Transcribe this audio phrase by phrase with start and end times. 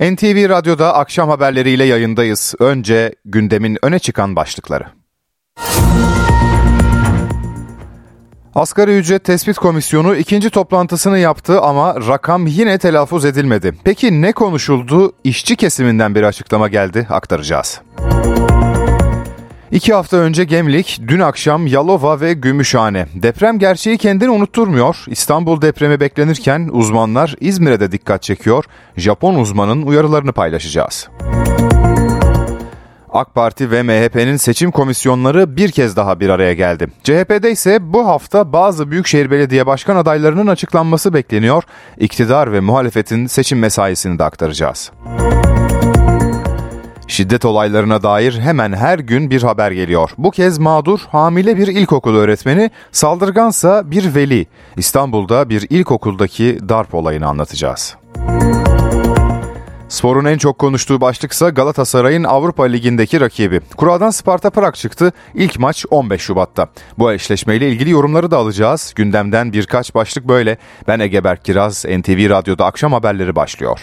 [0.00, 2.54] NTV Radyo'da akşam haberleriyle yayındayız.
[2.58, 4.84] Önce gündemin öne çıkan başlıkları.
[8.54, 13.74] Asgari ücret tespit komisyonu ikinci toplantısını yaptı ama rakam yine telaffuz edilmedi.
[13.84, 15.12] Peki ne konuşuldu?
[15.24, 17.80] İşçi kesiminden bir açıklama geldi aktaracağız.
[19.74, 23.06] İki hafta önce Gemlik, dün akşam Yalova ve Gümüşhane.
[23.14, 25.04] Deprem gerçeği kendini unutturmuyor.
[25.06, 28.64] İstanbul depremi beklenirken uzmanlar İzmir'e de dikkat çekiyor.
[28.96, 31.08] Japon uzmanın uyarılarını paylaşacağız.
[33.12, 36.86] AK Parti ve MHP'nin seçim komisyonları bir kez daha bir araya geldi.
[37.04, 41.62] CHP'de ise bu hafta bazı büyükşehir belediye başkan adaylarının açıklanması bekleniyor.
[41.98, 44.92] İktidar ve muhalefetin seçim mesaisini de aktaracağız.
[47.08, 50.10] Şiddet olaylarına dair hemen her gün bir haber geliyor.
[50.18, 54.46] Bu kez mağdur hamile bir ilkokul öğretmeni, saldırgansa bir veli.
[54.76, 57.96] İstanbul'da bir ilkokuldaki darp olayını anlatacağız.
[59.88, 63.60] Sporun en çok konuştuğu başlıksa Galatasaray'ın Avrupa Ligi'ndeki rakibi.
[63.76, 65.12] Kuradan Sparta Prag çıktı.
[65.34, 66.68] İlk maç 15 Şubat'ta.
[66.98, 68.92] Bu eşleşmeyle ilgili yorumları da alacağız.
[68.96, 70.58] Gündemden birkaç başlık böyle.
[70.88, 73.80] Ben Egeberk Kiraz, NTV Radyo'da akşam haberleri başlıyor.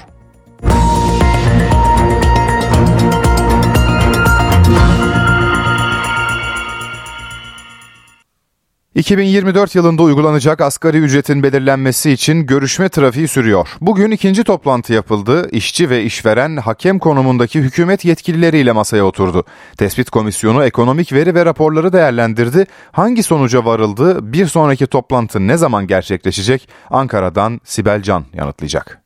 [8.96, 13.68] 2024 yılında uygulanacak asgari ücretin belirlenmesi için görüşme trafiği sürüyor.
[13.82, 15.50] Bugün ikinci toplantı yapıldı.
[15.52, 19.46] İşçi ve işveren hakem konumundaki hükümet yetkilileriyle masaya oturdu.
[19.78, 22.66] Tespit komisyonu ekonomik veri ve raporları değerlendirdi.
[22.92, 24.34] Hangi sonuca varıldı?
[24.34, 26.70] Bir sonraki toplantı ne zaman gerçekleşecek?
[26.90, 29.01] Ankara'dan Sibel Can yanıtlayacak.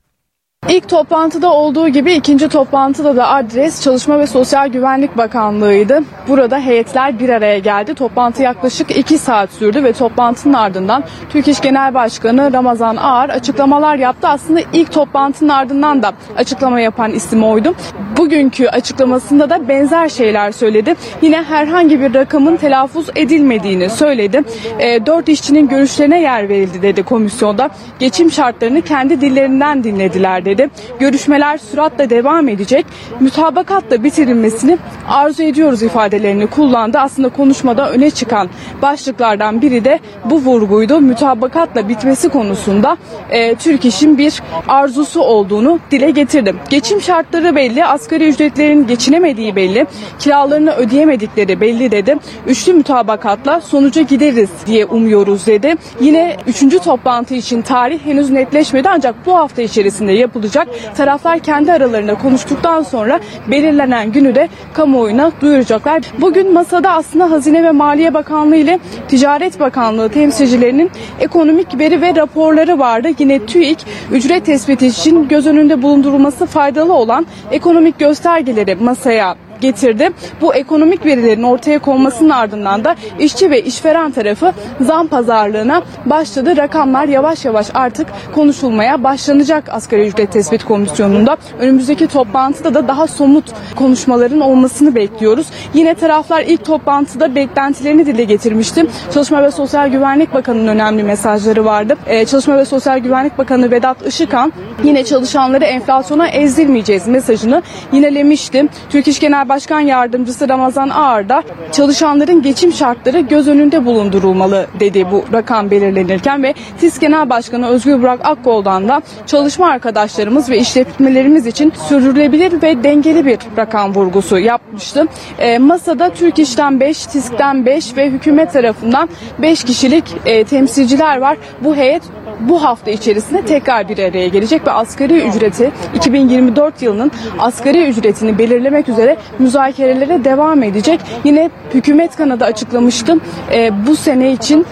[0.69, 6.03] İlk toplantıda olduğu gibi ikinci toplantıda da adres Çalışma ve Sosyal Güvenlik Bakanlığı'ydı.
[6.27, 7.93] Burada heyetler bir araya geldi.
[7.93, 13.95] Toplantı yaklaşık iki saat sürdü ve toplantının ardından Türk İş Genel Başkanı Ramazan Ağar açıklamalar
[13.95, 14.27] yaptı.
[14.27, 17.75] Aslında ilk toplantının ardından da açıklama yapan isim oydu.
[18.17, 20.95] Bugünkü açıklamasında da benzer şeyler söyledi.
[21.21, 24.43] Yine herhangi bir rakamın telaffuz edilmediğini söyledi.
[24.79, 27.69] E, dört işçinin görüşlerine yer verildi dedi komisyonda.
[27.99, 30.69] Geçim şartlarını kendi dillerinden dinlediler dedi söyledi.
[30.99, 32.85] Görüşmeler süratle devam edecek.
[33.19, 34.77] Mütabakatla bitirilmesini
[35.07, 36.97] arzu ediyoruz ifadelerini kullandı.
[36.97, 38.49] Aslında konuşmada öne çıkan
[38.81, 41.01] başlıklardan biri de bu vurguydu.
[41.01, 42.97] Mütabakatla bitmesi konusunda
[43.29, 46.59] e, Türk İş'in bir arzusu olduğunu dile getirdim.
[46.69, 49.85] Geçim şartları belli, asgari ücretlerin geçinemediği belli,
[50.19, 52.15] kiralarını ödeyemedikleri belli dedi.
[52.47, 55.75] Üçlü mütabakatla sonuca gideriz diye umuyoruz dedi.
[56.01, 60.67] Yine üçüncü toplantı için tarih henüz netleşmedi ancak bu hafta içerisinde yapılacak olacak.
[60.97, 66.01] Taraflar kendi aralarında konuştuktan sonra belirlenen günü de kamuoyuna duyuracaklar.
[66.21, 72.79] Bugün masada aslında Hazine ve Maliye Bakanlığı ile Ticaret Bakanlığı temsilcilerinin ekonomik veri ve raporları
[72.79, 73.07] vardı.
[73.19, 80.09] Yine TÜİK ücret tespiti için göz önünde bulundurulması faydalı olan ekonomik göstergeleri masaya getirdi.
[80.41, 86.57] Bu ekonomik verilerin ortaya konmasının ardından da işçi ve işveren tarafı zam pazarlığına başladı.
[86.57, 91.37] Rakamlar yavaş yavaş artık konuşulmaya başlanacak asgari ücret tespit komisyonunda.
[91.59, 93.45] Önümüzdeki toplantıda da daha somut
[93.75, 95.47] konuşmaların olmasını bekliyoruz.
[95.73, 98.85] Yine taraflar ilk toplantıda beklentilerini dile getirmişti.
[99.13, 101.97] Çalışma ve Sosyal Güvenlik Bakanı'nın önemli mesajları vardı.
[102.07, 107.61] Ee, Çalışma ve Sosyal Güvenlik Bakanı Vedat Işıkhan yine çalışanları enflasyona ezdirmeyeceğiz mesajını
[107.91, 108.65] yinelemişti.
[108.89, 115.07] Türk İş Genel Başkan Yardımcısı Ramazan Ağar da çalışanların geçim şartları göz önünde bulundurulmalı dedi
[115.11, 121.47] bu rakam belirlenirken ve TİS Genel Başkanı Özgür Burak Akkol'dan da çalışma arkadaşlarımız ve işletmelerimiz
[121.47, 125.05] için sürdürülebilir ve dengeli bir rakam vurgusu yapmıştı.
[125.39, 131.37] E, masada Türk İş'ten 5, TİSK'ten 5 ve hükümet tarafından 5 kişilik e, temsilciler var.
[131.61, 132.03] Bu heyet
[132.39, 138.89] bu hafta içerisinde tekrar bir araya gelecek ve asgari ücreti 2024 yılının asgari ücretini belirlemek
[138.89, 140.99] üzere müzakerelere devam edecek.
[141.23, 143.21] Yine hükümet kanadı açıklamıştım.
[143.53, 144.65] E, bu sene için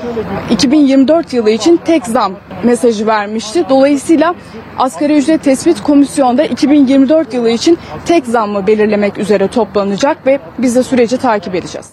[0.51, 3.65] 2024 yılı için tek zam mesajı vermişti.
[3.69, 4.35] Dolayısıyla
[4.77, 10.83] asgari ücret tespit komisyonda 2024 yılı için tek zammı belirlemek üzere toplanacak ve biz de
[10.83, 11.89] süreci takip edeceğiz.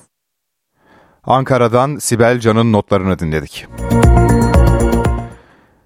[1.24, 3.66] Ankara'dan Sibel Can'ın notlarını dinledik.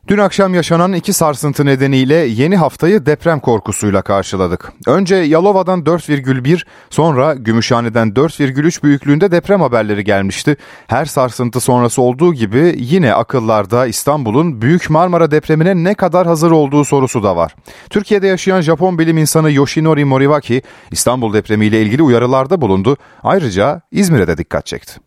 [0.09, 4.73] Dün akşam yaşanan iki sarsıntı nedeniyle yeni haftayı deprem korkusuyla karşıladık.
[4.87, 10.57] Önce Yalova'dan 4,1 sonra Gümüşhane'den 4,3 büyüklüğünde deprem haberleri gelmişti.
[10.87, 16.85] Her sarsıntı sonrası olduğu gibi yine akıllarda İstanbul'un Büyük Marmara depremine ne kadar hazır olduğu
[16.85, 17.55] sorusu da var.
[17.91, 22.97] Türkiye'de yaşayan Japon bilim insanı Yoshinori Moriwaki İstanbul depremiyle ilgili uyarılarda bulundu.
[23.23, 25.01] Ayrıca İzmir'e de dikkat çekti.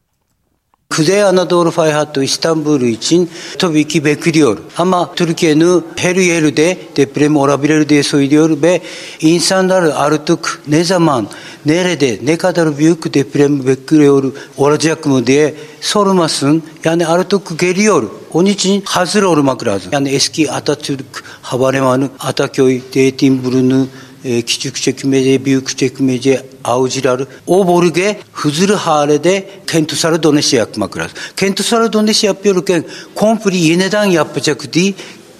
[0.89, 4.57] Kuzey Anadolu fay hattı İstanbul için tabii ki bekliyor.
[4.77, 8.81] Ama Türkiye'nin her yerde deprem olabilir diye söylüyor ve
[9.21, 11.27] insanlar artık ne zaman,
[11.65, 16.63] nerede, ne kadar büyük deprem bekliyor olacak mı diye sormasın.
[16.83, 18.03] Yani artık geliyor.
[18.33, 19.89] Onun için hazır olmak lazım.
[19.91, 23.87] Yani eski Atatürk Havalimanı, Ataköy, Zeytinburnu,
[24.27, 31.17] küçük çekmece, büyük çekmece, avcılar o bölge huzur halede kentsel dönüş yapmak lazım.
[31.37, 32.83] Kentsel dönüş yapıyorken
[33.15, 34.93] komple yeniden yapacak değil,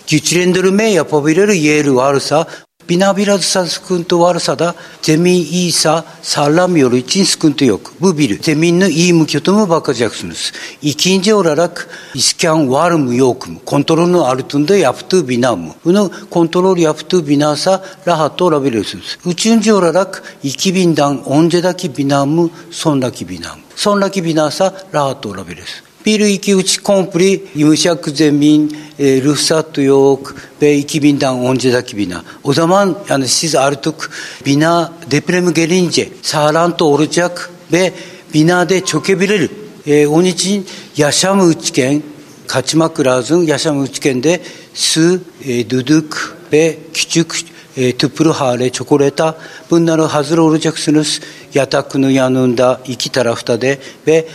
[0.08, 2.48] güçlendirme yapabilir yer varsa
[2.88, 25.87] ビナビラズサス君とワルサダ、ゼミンイーサ、サラミヨルイチンス君とよく、ブビル、ゼミンのイームキョトムバカジャクスヌス、イキンジオララク、イスキャンワルムヨークム、コントロールのアルトンドヤプトゥビナム、ウノコントロールヤプトゥビナーサ、ラハトラビルスヌス、ウチュンジオララク、イキビンダン、オンジェダキビナム、ソンラキビナム、ソンラキビナーサ、ラハトラビルス。
[26.08, 34.10] ピール行打ちコンプリ、ユシャクゼミン、ルフサットヨーク、ベイキビンダン、オンジェダキビナ、オザマン、あのシズアルトク、
[34.46, 37.92] ビナ、デプレムゲリンジェ、サーラント、オルジャク、ベ、
[38.32, 39.52] ビナデチョケビレル、
[39.86, 40.66] え、オニチン、
[40.96, 42.02] ヤシャムウチケン、
[42.48, 44.42] カチマクラーズン、ヤシャムウチケンで、
[44.74, 47.36] ス、え、ドゥドゥク、ベ、キチュク、
[47.76, 49.36] え、トゥプルハーレ、チョコレータ、
[49.70, 51.22] ブンナルハズロオルジャクスヌス、
[51.54, 54.28] ヤタクヌヤヌンダ、イキタラフタデ、ベ、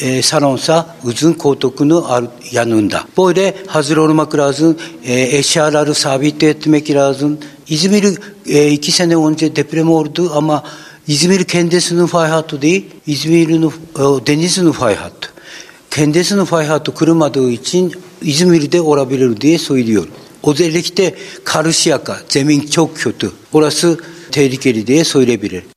[0.00, 3.06] えー、サロンサウズン高徳のあるやぬんだ。
[3.14, 8.10] ボイレハズロールマクラーズン、えー、エシャーラルサービテットメキラーズン、イズミル、
[8.46, 10.64] えー、イキセネオンジェデプレモールドアマ、
[11.06, 13.72] イズミルケンデスのファイハットで、イズミルの
[14.24, 15.28] デニスのファイハット。
[15.88, 17.90] ケンデスのファイハットクルマドイチン、
[18.22, 20.10] イズミルでオラビレルでソイリオル。
[20.42, 23.96] おぜれきてカルシアカ、ゼミンチョッキョト、オラス、
[24.30, 25.75] テイリケリでソイレビレル。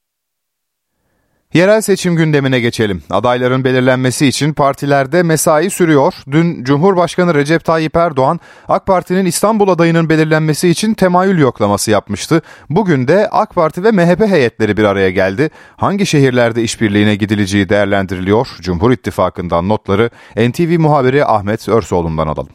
[1.53, 3.01] Yerel seçim gündemine geçelim.
[3.11, 6.13] Adayların belirlenmesi için partilerde mesai sürüyor.
[6.31, 12.41] Dün Cumhurbaşkanı Recep Tayyip Erdoğan AK Parti'nin İstanbul adayının belirlenmesi için temayül yoklaması yapmıştı.
[12.69, 15.49] Bugün de AK Parti ve MHP heyetleri bir araya geldi.
[15.77, 18.47] Hangi şehirlerde işbirliğine gidileceği değerlendiriliyor.
[18.61, 22.53] Cumhur İttifakı'ndan notları NTV muhabiri Ahmet Örsoğlu'ndan alalım.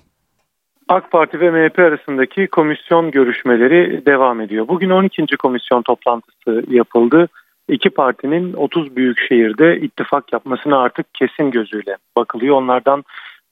[0.88, 4.69] AK Parti ve MHP arasındaki komisyon görüşmeleri devam ediyor.
[4.69, 5.37] Bugün 12.
[5.37, 7.29] komisyon toplantısı yapıldı
[7.69, 12.56] iki partinin 30 büyük şehirde ittifak yapmasına artık kesin gözüyle bakılıyor.
[12.56, 13.05] Onlardan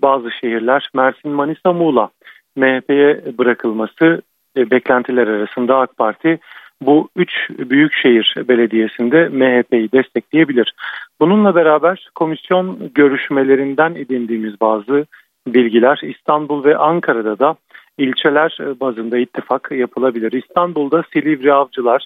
[0.03, 2.11] bazı şehirler Mersin, Manisa, Muğla
[2.57, 4.23] MHP'ye bırakılması
[4.57, 6.39] e, beklentiler arasında AK Parti
[6.87, 10.75] bu üç büyük şehir belediyesinde MHP'yi destekleyebilir.
[11.21, 15.07] Bununla beraber komisyon görüşmelerinden edindiğimiz bazı
[15.47, 17.57] bilgiler İstanbul ve Ankara'da da
[17.99, 20.33] ilçeler bazında ittifak yapılabilir.
[20.33, 22.05] İstanbul'da Silivri Avcılar,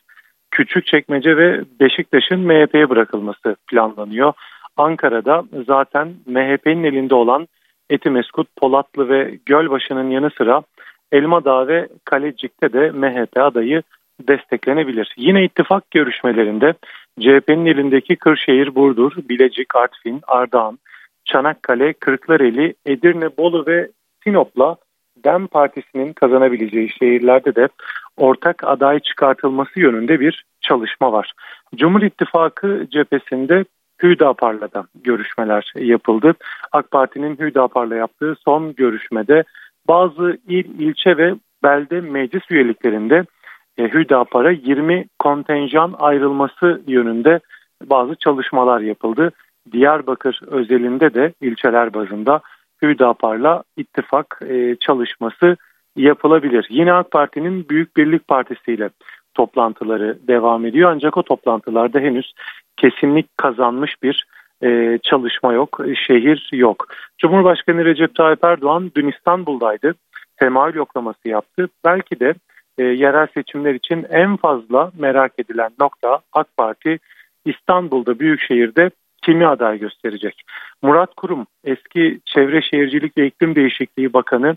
[0.51, 4.33] Küçükçekmece ve Beşiktaş'ın MHP'ye bırakılması planlanıyor.
[4.77, 7.49] Ankara'da zaten MHP'nin elinde olan
[7.91, 10.63] Etimeskut, Polatlı ve Gölbaşı'nın yanı sıra
[11.13, 13.83] Elmadağ ve Kalecik'te de MHP adayı
[14.29, 15.15] desteklenebilir.
[15.17, 16.75] Yine ittifak görüşmelerinde
[17.21, 20.79] CHP'nin elindeki Kırşehir, Burdur, Bilecik, Artvin, Ardahan,
[21.25, 23.89] Çanakkale, Kırklareli, Edirne, Bolu ve
[24.25, 24.77] Sinop'la
[25.25, 27.69] DEM Partisi'nin kazanabileceği şehirlerde de
[28.17, 31.33] ortak aday çıkartılması yönünde bir çalışma var.
[31.77, 33.65] Cumhur İttifakı cephesinde
[34.03, 36.35] Hüdapar'la da görüşmeler yapıldı.
[36.73, 39.45] AK Parti'nin Hüdapar'la yaptığı son görüşmede
[39.89, 43.25] bazı il, ilçe ve belde meclis üyeliklerinde
[43.79, 47.41] e, Hüdapar'a 20 kontenjan ayrılması yönünde
[47.85, 49.33] bazı çalışmalar yapıldı.
[49.73, 52.41] Diyarbakır özelinde de ilçeler bazında
[52.83, 55.57] Hüdapar'la ittifak e, çalışması
[55.97, 56.67] yapılabilir.
[56.71, 58.91] Yine AK Parti'nin Büyük Birlik Partisi ile
[59.35, 62.33] toplantıları devam ediyor ancak o toplantılarda henüz
[62.77, 64.27] kesinlik kazanmış bir
[64.63, 66.87] e, çalışma yok, şehir yok.
[67.19, 69.95] Cumhurbaşkanı Recep Tayyip Erdoğan dün İstanbul'daydı,
[70.37, 71.69] temayül yoklaması yaptı.
[71.85, 72.35] Belki de
[72.79, 76.99] e, yerel seçimler için en fazla merak edilen nokta AK Parti
[77.45, 78.91] İstanbul'da Büyükşehir'de
[79.23, 80.43] kimi aday gösterecek?
[80.83, 84.57] Murat Kurum eski Çevre Şehircilik ve İklim Değişikliği Bakanı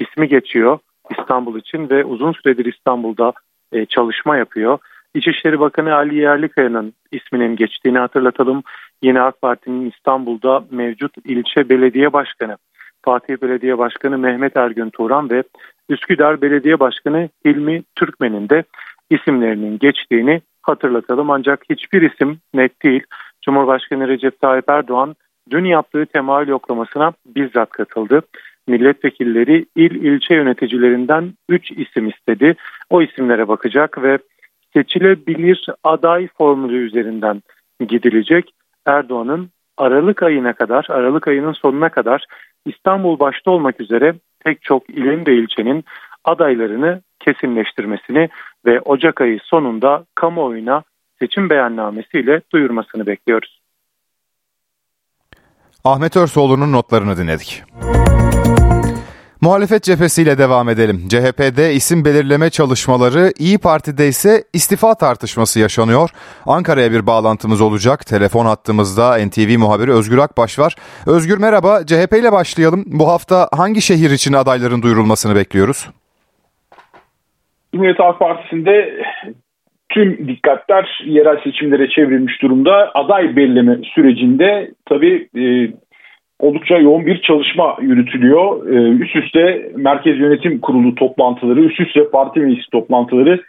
[0.00, 0.78] ismi geçiyor
[1.18, 3.32] İstanbul için ve uzun süredir İstanbul'da
[3.72, 4.78] e, çalışma yapıyor.
[5.14, 8.62] İçişleri Bakanı Ali Yerlikaya'nın isminin geçtiğini hatırlatalım.
[9.02, 12.56] Yine AK Parti'nin İstanbul'da mevcut ilçe belediye başkanı
[13.04, 15.42] Fatih Belediye Başkanı Mehmet Ergün Turan ve
[15.88, 18.64] Üsküdar Belediye Başkanı Hilmi Türkmen'in de
[19.10, 21.30] isimlerinin geçtiğini hatırlatalım.
[21.30, 23.02] Ancak hiçbir isim net değil.
[23.42, 25.16] Cumhurbaşkanı Recep Tayyip Erdoğan
[25.50, 28.22] dün yaptığı temayül yoklamasına bizzat katıldı.
[28.70, 32.56] Milletvekilleri il ilçe yöneticilerinden 3 isim istedi.
[32.90, 34.18] O isimlere bakacak ve
[34.72, 37.42] seçilebilir aday formülü üzerinden
[37.88, 38.54] gidilecek.
[38.86, 42.24] Erdoğan'ın Aralık ayına kadar, Aralık ayının sonuna kadar
[42.66, 45.84] İstanbul başta olmak üzere pek çok ilin ve ilçenin
[46.24, 48.28] adaylarını kesinleştirmesini
[48.66, 50.82] ve Ocak ayı sonunda kamuoyuna
[51.18, 53.60] seçim beyannamesiyle duyurmasını bekliyoruz.
[55.84, 57.62] Ahmet Örsoğlu'nun notlarını dinledik.
[59.42, 60.96] Muhalefet cephesiyle devam edelim.
[61.08, 66.08] CHP'de isim belirleme çalışmaları, İyi Parti'de ise istifa tartışması yaşanıyor.
[66.46, 68.06] Ankara'ya bir bağlantımız olacak.
[68.06, 70.72] Telefon hattımızda NTV muhabiri Özgür Akbaş var.
[71.06, 71.86] Özgür merhaba.
[71.86, 72.84] CHP ile başlayalım.
[72.86, 75.90] Bu hafta hangi şehir için adayların duyurulmasını bekliyoruz?
[77.72, 79.02] Cumhuriyet Halk Partisi'nde
[79.88, 82.90] tüm dikkatler yerel seçimlere çevrilmiş durumda.
[82.94, 85.42] Aday belirleme sürecinde tabii e,
[86.40, 88.66] oldukça yoğun bir çalışma yürütülüyor.
[88.66, 93.40] E, üst üste Merkez Yönetim Kurulu toplantıları, üst üste parti meclisi toplantıları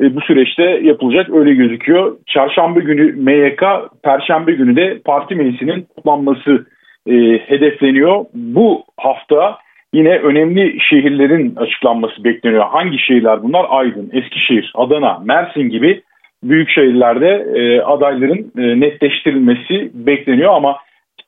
[0.00, 2.16] e, bu süreçte yapılacak öyle gözüküyor.
[2.26, 3.62] Çarşamba günü MYK,
[4.02, 6.66] Perşembe günü de parti meclisinin toplanması
[7.06, 8.24] e, hedefleniyor.
[8.34, 9.58] Bu hafta
[9.92, 12.64] yine önemli şehirlerin açıklanması bekleniyor.
[12.64, 13.66] Hangi şehirler bunlar?
[13.68, 16.02] Aydın, Eskişehir, Adana, Mersin gibi
[16.42, 20.76] büyük şehirlerde e, adayların netleştirilmesi bekleniyor ama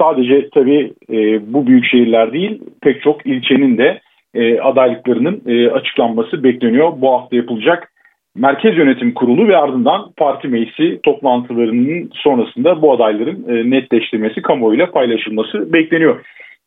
[0.01, 4.01] sadece tabii e, bu büyük şehirler değil pek çok ilçenin de
[4.35, 6.93] e, adaylıklarının e, açıklanması bekleniyor.
[6.97, 7.93] Bu hafta yapılacak
[8.37, 15.73] Merkez Yönetim Kurulu ve ardından parti meclisi toplantılarının sonrasında bu adayların e, netleştirmesi, kamuoyuyla paylaşılması
[15.73, 16.21] bekleniyor.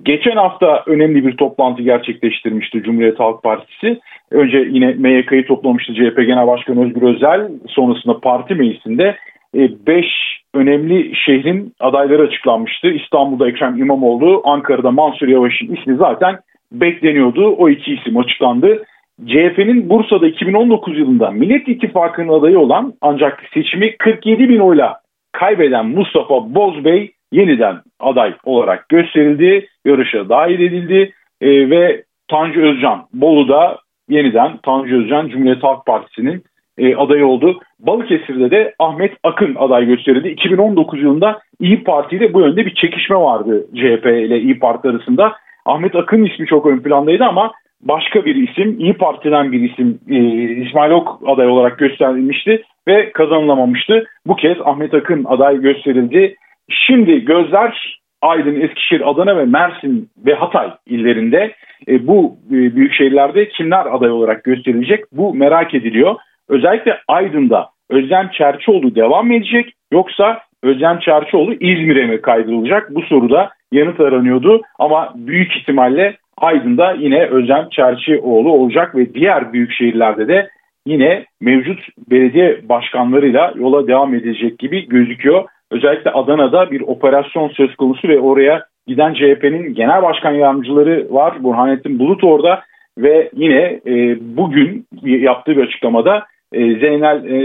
[0.03, 3.99] Geçen hafta önemli bir toplantı gerçekleştirmişti Cumhuriyet Halk Partisi.
[4.31, 7.49] Önce yine MYK'yı toplamıştı CHP Genel Başkanı Özgür Özel.
[7.67, 9.15] Sonrasında parti meclisinde
[9.53, 10.07] 5 e,
[10.53, 12.87] önemli şehrin adayları açıklanmıştı.
[12.87, 16.39] İstanbul'da Ekrem İmamoğlu, Ankara'da Mansur Yavaş'ın ismi zaten
[16.71, 17.55] bekleniyordu.
[17.57, 18.83] O iki isim açıklandı.
[19.25, 24.99] CHP'nin Bursa'da 2019 yılında Millet İttifakı'nın adayı olan ancak seçimi 47 bin oyla
[25.31, 33.77] kaybeden Mustafa Bozbey yeniden aday olarak gösterildi, yarışa dahil edildi e, ve Tanju Özcan Bolu'da
[34.09, 36.43] yeniden Tanju Özcan Cumhuriyet Halk Partisi'nin
[36.77, 37.59] e, adayı oldu.
[37.79, 40.29] Balıkesir'de de Ahmet Akın aday gösterildi.
[40.29, 45.33] 2019 yılında İyi Parti ile bu yönde bir çekişme vardı CHP ile İyi Parti arasında.
[45.65, 47.51] Ahmet Akın ismi çok ön plandaydı ama
[47.81, 50.17] başka bir isim, İyi Parti'den bir isim e,
[50.65, 54.05] İsmail Ok aday olarak gösterilmişti ve kazanılamamıştı.
[54.27, 56.35] Bu kez Ahmet Akın aday gösterildi.
[56.69, 61.55] Şimdi gözler Aydın, Eskişehir, Adana ve Mersin ve Hatay illerinde
[61.87, 65.03] e, bu e, büyük şehirlerde kimler aday olarak gösterilecek?
[65.11, 66.15] Bu merak ediliyor.
[66.53, 72.95] Özellikle Aydın'da Özlem Çerçioğlu devam edecek yoksa Özlem Çerçioğlu İzmir'e mi kaydırılacak?
[72.95, 79.71] Bu soruda yanıt aranıyordu ama büyük ihtimalle Aydın'da yine Özlem Çerçioğlu olacak ve diğer büyük
[79.71, 80.49] şehirlerde de
[80.85, 81.79] yine mevcut
[82.09, 85.43] belediye başkanlarıyla yola devam edecek gibi gözüküyor.
[85.71, 91.43] Özellikle Adana'da bir operasyon söz konusu ve oraya giden CHP'nin genel başkan yardımcıları var.
[91.43, 92.61] Burhanettin Bulut orada
[92.97, 97.39] ve yine e, bugün yaptığı bir açıklamada e, Zeynel e,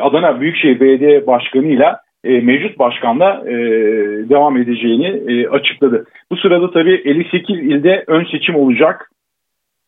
[0.00, 3.54] Adana Büyükşehir Belediye Başkanı ile mevcut başkanla e,
[4.28, 6.06] devam edeceğini e, açıkladı.
[6.30, 9.10] Bu sırada tabii 58 ilde ön seçim olacak.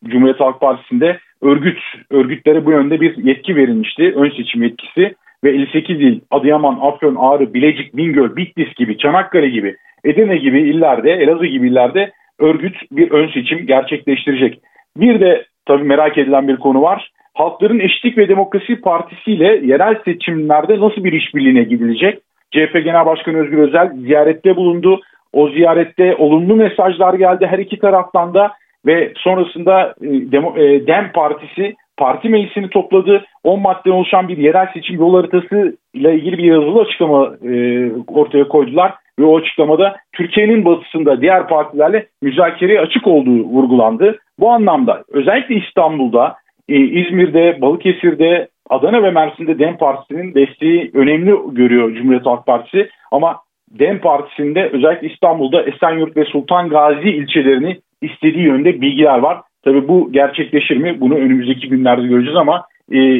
[0.04, 1.78] Cumhuriyet Halk Partisi'nde örgüt
[2.10, 4.12] örgütlere bu yönde bir yetki verilmişti.
[4.16, 5.14] Ön seçim yetkisi
[5.44, 11.12] ve 58 il Adıyaman, Afyon, Ağrı, Bilecik, Bingöl, Bitlis gibi, Çanakkale gibi, Edirne gibi illerde,
[11.12, 14.60] Elazığ gibi illerde örgüt bir ön seçim gerçekleştirecek.
[14.96, 17.10] Bir de tabii merak edilen bir konu var.
[17.38, 22.18] Halkların Eşitlik ve Demokrasi Partisi ile yerel seçimlerde nasıl bir işbirliğine gidilecek?
[22.50, 25.00] CHP Genel Başkanı Özgür Özel ziyarette bulundu.
[25.33, 28.52] O ziyarette olumlu mesajlar geldi her iki taraftan da
[28.87, 30.07] ve sonrasında e,
[30.62, 33.25] e, DEM Partisi parti meclisini topladı.
[33.45, 38.49] 10 maddeden oluşan bir yerel seçim yol haritası ile ilgili bir yazılı açıklama e, ortaya
[38.49, 38.95] koydular.
[39.18, 44.18] Ve o açıklamada Türkiye'nin batısında diğer partilerle müzakereye açık olduğu vurgulandı.
[44.40, 46.37] Bu anlamda özellikle İstanbul'da,
[46.68, 52.90] İzmir'de, Balıkesir'de, Adana ve Mersin'de DEM Partisi'nin desteği önemli görüyor Cumhuriyet Halk Partisi.
[53.12, 53.37] Ama
[53.70, 59.40] DEM Partisi'nde özellikle İstanbul'da Esenyurt ve Sultan Gazi ilçelerini istediği yönde bilgiler var.
[59.64, 61.00] Tabii bu gerçekleşir mi?
[61.00, 63.18] Bunu önümüzdeki günlerde göreceğiz ama e,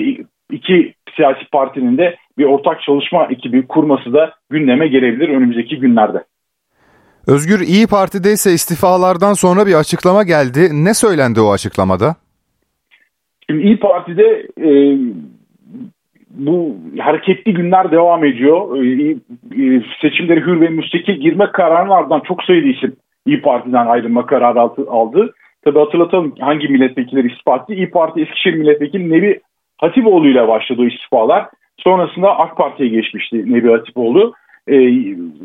[0.53, 6.25] iki siyasi partinin de bir ortak çalışma ekibi kurması da gündeme gelebilir önümüzdeki günlerde.
[7.27, 10.61] Özgür İyi Parti'de ise istifalardan sonra bir açıklama geldi.
[10.73, 12.15] Ne söylendi o açıklamada?
[13.51, 14.99] Şimdi İyi Parti'de e,
[16.31, 18.85] bu hareketli günler devam ediyor.
[18.85, 19.11] E,
[19.63, 24.61] e, seçimleri hür ve müstakil girme kararının ardından çok sayıda isim İyi Parti'den ayrılma kararı
[24.91, 25.35] aldı.
[25.65, 27.75] Tabi hatırlatalım hangi milletvekilleri istifa etti.
[27.75, 29.41] İyi Parti Eskişehir Milletvekili Nebi
[29.79, 31.47] Hatipoğlu ile başladı o istifalar.
[31.79, 34.33] Sonrasında AK Parti'ye geçmişti Nebi Hatipoğlu.
[34.69, 34.77] E,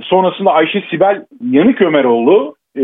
[0.01, 2.83] sonrasında Ayşe Sibel Yanık Ömeroğlu e,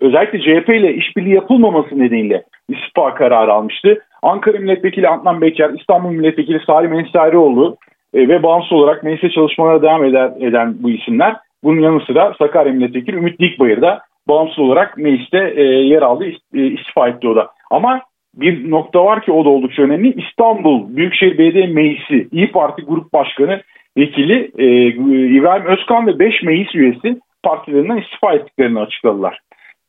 [0.00, 3.98] özellikle CHP ile işbirliği yapılmaması nedeniyle istifa kararı almıştı.
[4.22, 7.76] Ankara Milletvekili Adnan Beker, İstanbul Milletvekili Salim Ensarioğlu
[8.14, 11.36] e, ve bağımsız olarak meclise çalışmalara devam eder, eden bu isimler.
[11.64, 16.24] Bunun yanı sıra Sakarya Milletvekili Ümit Dikbayır da bağımsız olarak mecliste e, yer aldı,
[16.54, 17.50] e, istifa etti o da.
[17.70, 18.00] Ama
[18.34, 20.14] bir nokta var ki o da oldukça önemli.
[20.14, 23.62] İstanbul Büyükşehir Belediye Meclisi İyi Parti Grup Başkanı
[23.96, 24.86] Vekili e,
[25.38, 29.38] İbrahim Özkan ve 5 meclis üyesi partilerinden istifa ettiklerini açıkladılar.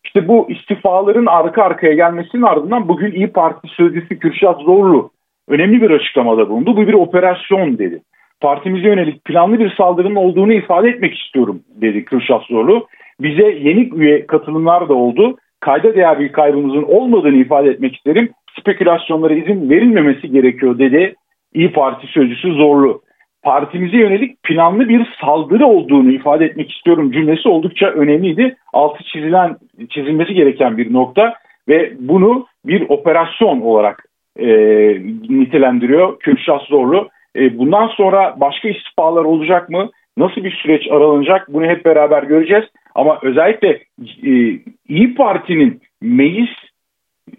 [0.06, 5.12] İşte bu istifaların arka arkaya gelmesinin ardından bugün İyi Parti Sözcüsü Kürşat Zorlu
[5.50, 6.78] önemli bir açıklamada bulundu.
[6.78, 8.02] Bu bir operasyon dedi.
[8.42, 12.88] Partimize yönelik planlı bir saldırının olduğunu ifade etmek istiyorum dedi Kürşat Zorlu.
[13.22, 15.38] Bize yeni üye katılımlar da oldu.
[15.60, 18.30] Kayda değer bir kaybımızın olmadığını ifade etmek isterim.
[18.60, 21.16] Spekülasyonlara izin verilmemesi gerekiyor dedi
[21.54, 23.02] İyi Parti Sözcüsü Zorlu
[23.44, 28.56] partimize yönelik planlı bir saldırı olduğunu ifade etmek istiyorum cümlesi oldukça önemliydi.
[28.74, 29.58] Altı çizilen
[29.90, 31.34] çizilmesi gereken bir nokta
[31.68, 34.06] ve bunu bir operasyon olarak
[34.40, 34.48] e,
[35.30, 37.10] nitelendiriyor Kürşat Zorlu.
[37.36, 39.90] E, bundan sonra başka istifalar olacak mı?
[40.18, 41.54] Nasıl bir süreç aralanacak?
[41.54, 42.66] Bunu hep beraber göreceğiz.
[42.96, 43.80] Ama özellikle
[44.24, 46.50] e, İyi Parti'nin meclis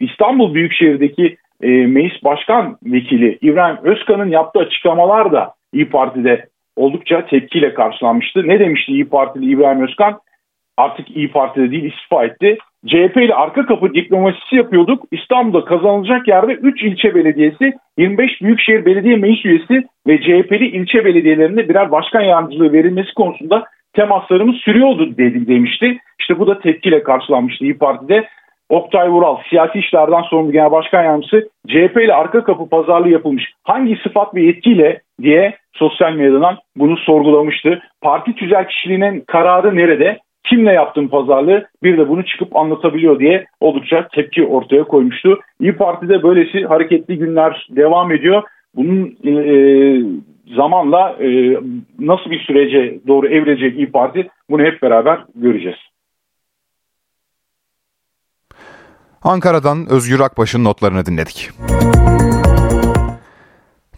[0.00, 6.46] İstanbul Büyükşehir'deki e, meclis başkan vekili İbrahim Özkan'ın yaptığı açıklamalar da İyi Parti'de
[6.76, 8.48] oldukça tepkiyle karşılanmıştı.
[8.48, 10.20] Ne demişti İyi Partili İbrahim Özkan?
[10.76, 12.58] Artık İyi Parti'de değil istifa etti.
[12.86, 15.04] CHP ile arka kapı diplomasisi yapıyorduk.
[15.12, 21.68] İstanbul'da kazanılacak yerde 3 ilçe belediyesi, 25 büyükşehir belediye meclis üyesi ve CHP'li ilçe belediyelerinde
[21.68, 25.98] birer başkan yardımcılığı verilmesi konusunda temaslarımız sürüyordu dedi, demişti.
[26.20, 28.28] İşte bu da tepkiyle karşılanmıştı İyi Parti'de.
[28.68, 33.44] Oktay Vural siyasi işlerden sorumlu genel başkan yardımcısı CHP ile arka kapı pazarlığı yapılmış.
[33.64, 37.82] Hangi sıfat ve yetkiyle diye sosyal medyadan bunu sorgulamıştı.
[38.00, 40.18] Parti tüzel kişiliğinin kararı nerede?
[40.44, 45.40] Kimle yaptığın pazarlığı bir de bunu çıkıp anlatabiliyor diye oldukça tepki ortaya koymuştu.
[45.60, 48.42] İyi Parti'de böylesi hareketli günler devam ediyor.
[48.74, 49.34] Bunun e,
[50.56, 51.56] zamanla e,
[51.98, 55.78] nasıl bir sürece doğru evrilecek İyi Parti bunu hep beraber göreceğiz.
[59.22, 61.50] Ankara'dan Özgür Akbaş'ın notlarını dinledik.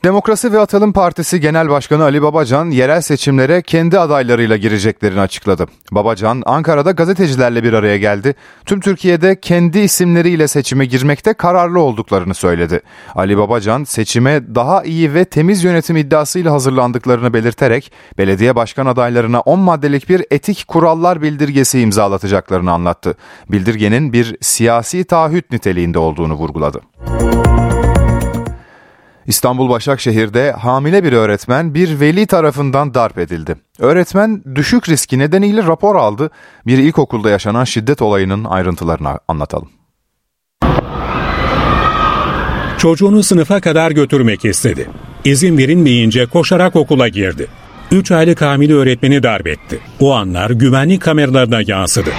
[0.05, 5.67] Demokrasi ve Atılım Partisi Genel Başkanı Ali Babacan yerel seçimlere kendi adaylarıyla gireceklerini açıkladı.
[5.93, 8.35] Babacan Ankara'da gazetecilerle bir araya geldi.
[8.67, 12.81] Tüm Türkiye'de kendi isimleriyle seçime girmekte kararlı olduklarını söyledi.
[13.15, 19.61] Ali Babacan seçime daha iyi ve temiz yönetim iddiasıyla hazırlandıklarını belirterek belediye başkan adaylarına 10
[19.61, 23.15] maddelik bir etik kurallar bildirgesi imzalatacaklarını anlattı.
[23.51, 26.81] Bildirgenin bir siyasi taahhüt niteliğinde olduğunu vurguladı.
[29.27, 33.57] İstanbul Başakşehir'de hamile bir öğretmen bir veli tarafından darp edildi.
[33.79, 36.31] Öğretmen düşük riski nedeniyle rapor aldı.
[36.67, 39.69] Bir ilkokulda yaşanan şiddet olayının ayrıntılarını anlatalım.
[42.79, 44.89] Çocuğunu sınıfa kadar götürmek istedi.
[45.25, 47.49] İzin verilmeyince koşarak okula girdi.
[47.91, 49.79] 3 aylık hamile öğretmeni darp etti.
[50.01, 52.11] O anlar güvenlik kameralarına yansıdı.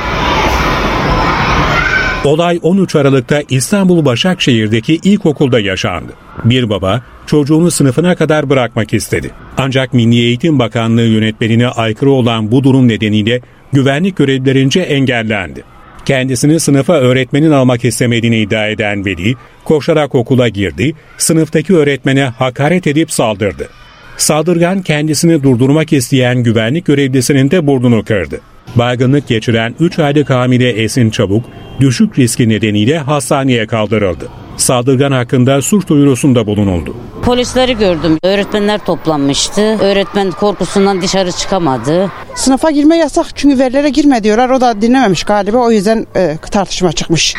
[2.26, 6.14] Olay 13 Aralık'ta İstanbul Başakşehir'deki ilkokulda yaşandı.
[6.46, 9.32] Bir baba çocuğunu sınıfına kadar bırakmak istedi.
[9.58, 13.42] Ancak Milli Eğitim Bakanlığı yönetmenine aykırı olan bu durum nedeniyle
[13.74, 15.64] güvenlik görevlilerince engellendi.
[16.06, 23.12] Kendisini sınıfa öğretmenin almak istemediğini iddia eden veli koşarak okula girdi, sınıftaki öğretmene hakaret edip
[23.12, 23.70] saldırdı.
[24.18, 28.42] Saldırgan kendisini durdurmak isteyen güvenlik görevlisinin de burnunu kırdı.
[28.76, 31.44] Baygınlık geçiren 3 aylık hamile Esin Çabuk
[31.80, 34.30] düşük riski nedeniyle hastaneye kaldırıldı.
[34.58, 36.96] Saldırgan hakkında suç duyurusunda bulunuldu.
[37.24, 38.18] Polisleri gördüm.
[38.24, 39.62] Öğretmenler toplanmıştı.
[39.62, 42.12] Öğretmen korkusundan dışarı çıkamadı.
[42.36, 44.50] Sınıfa girme yasak çünkü verilere girme diyorlar.
[44.50, 47.36] O da dinlememiş galiba o yüzden e, tartışma çıkmış.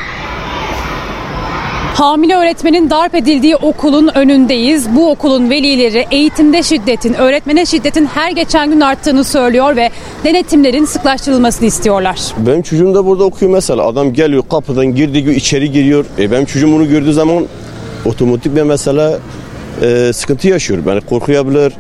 [1.95, 4.97] Hamile öğretmenin darp edildiği okulun önündeyiz.
[4.97, 9.91] Bu okulun velileri eğitimde şiddetin, öğretmene şiddetin her geçen gün arttığını söylüyor ve
[10.25, 12.21] denetimlerin sıklaştırılmasını istiyorlar.
[12.47, 13.87] Benim çocuğum da burada okuyor mesela.
[13.87, 16.05] Adam geliyor kapıdan girdiği gibi içeri giriyor.
[16.19, 17.47] E benim çocuğum bunu gördüğü zaman
[18.05, 19.19] otomatik ben mesela
[19.83, 20.83] e, sıkıntı yaşıyor.
[20.87, 21.73] Yani korkuyabilir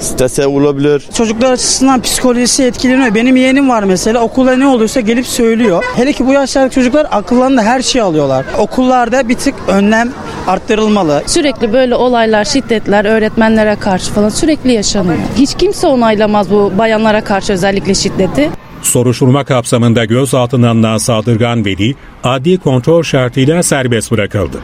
[0.00, 1.02] strese olabilir.
[1.14, 3.14] Çocuklar açısından psikolojisi etkileniyor.
[3.14, 5.84] Benim yeğenim var mesela okulda ne oluyorsa gelip söylüyor.
[5.96, 8.44] Hele ki bu yaşlardaki çocuklar akıllarında her şeyi alıyorlar.
[8.58, 10.12] Okullarda bir tık önlem
[10.46, 11.22] arttırılmalı.
[11.26, 15.18] Sürekli böyle olaylar, şiddetler öğretmenlere karşı falan sürekli yaşanıyor.
[15.36, 18.50] Hiç kimse onaylamaz bu bayanlara karşı özellikle şiddeti.
[18.82, 24.58] Soruşturma kapsamında gözaltına alınan saldırgan veli adli kontrol şartıyla serbest bırakıldı.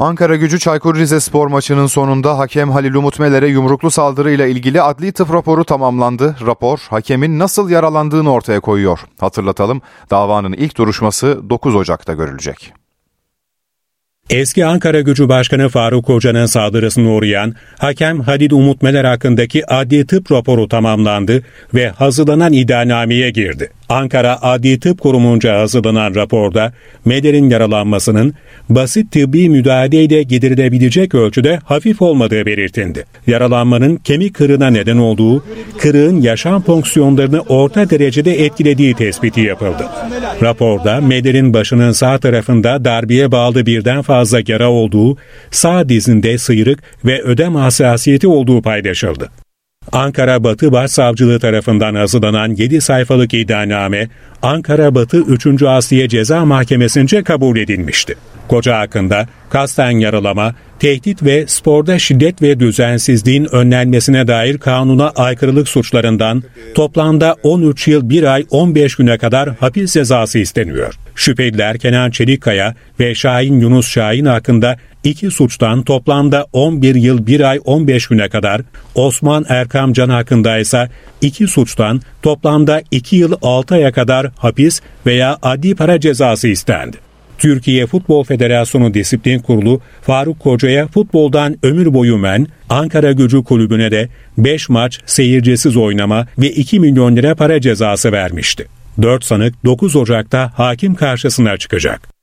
[0.00, 5.32] Ankara gücü Çaykur Rizespor maçının sonunda hakem Halil Umut Meler'e yumruklu saldırıyla ilgili adli tıp
[5.32, 6.36] raporu tamamlandı.
[6.46, 9.00] Rapor hakemin nasıl yaralandığını ortaya koyuyor.
[9.18, 12.72] Hatırlatalım davanın ilk duruşması 9 Ocak'ta görülecek.
[14.30, 20.32] Eski Ankara Gücü Başkanı Faruk Hoca'nın saldırısına uğrayan hakem Halil Umut Meler hakkındaki adli tıp
[20.32, 21.42] raporu tamamlandı
[21.74, 23.70] ve hazırlanan iddianameye girdi.
[23.90, 26.72] Ankara Adli Tıp Kurumu'nca hazırlanan raporda
[27.04, 28.34] Meder'in yaralanmasının
[28.68, 33.04] basit tıbbi müdahaleyle giderilebilecek ölçüde hafif olmadığı belirtildi.
[33.26, 35.44] Yaralanmanın kemik kırığına neden olduğu,
[35.78, 39.88] kırığın yaşam fonksiyonlarını orta derecede etkilediği tespiti yapıldı.
[40.42, 45.16] Raporda Meder'in başının sağ tarafında darbeye bağlı birden fazla yara olduğu,
[45.50, 49.30] sağ dizinde sıyrık ve ödem hassasiyeti olduğu paylaşıldı.
[49.92, 54.08] Ankara Batı Başsavcılığı tarafından hazırlanan 7 sayfalık iddianame
[54.42, 55.62] Ankara Batı 3.
[55.62, 58.14] Asliye Ceza Mahkemesi'nce kabul edilmişti.
[58.50, 66.42] Koca hakkında kasten yaralama, tehdit ve sporda şiddet ve düzensizliğin önlenmesine dair kanuna aykırılık suçlarından
[66.74, 70.94] toplamda 13 yıl 1 ay 15 güne kadar hapis cezası isteniyor.
[71.14, 77.60] Şüpheliler Kenan Çelikkaya ve Şahin Yunus Şahin hakkında iki suçtan toplamda 11 yıl 1 ay
[77.64, 78.60] 15 güne kadar,
[78.94, 80.88] Osman Erkam Can hakkında ise
[81.20, 87.09] iki suçtan toplamda 2 yıl 6 aya kadar hapis veya adli para cezası istendi.
[87.40, 94.08] Türkiye Futbol Federasyonu Disiplin Kurulu Faruk Koca'ya futboldan ömür boyu men, Ankara Gücü Kulübü'ne de
[94.38, 98.66] 5 maç seyircisiz oynama ve 2 milyon lira para cezası vermişti.
[99.02, 102.19] 4 sanık 9 Ocak'ta hakim karşısına çıkacak.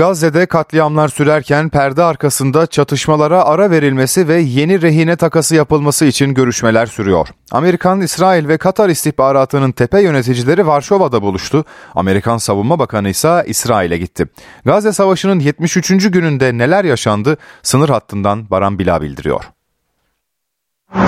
[0.00, 6.86] Gazze'de katliamlar sürerken perde arkasında çatışmalara ara verilmesi ve yeni rehine takası yapılması için görüşmeler
[6.86, 7.28] sürüyor.
[7.52, 11.64] Amerikan, İsrail ve Katar istihbaratının tepe yöneticileri Varşova'da buluştu.
[11.94, 14.26] Amerikan Savunma Bakanı ise İsrail'e gitti.
[14.64, 16.10] Gazze Savaşı'nın 73.
[16.10, 17.36] gününde neler yaşandı?
[17.62, 19.44] Sınır hattından Baran Bila bildiriyor.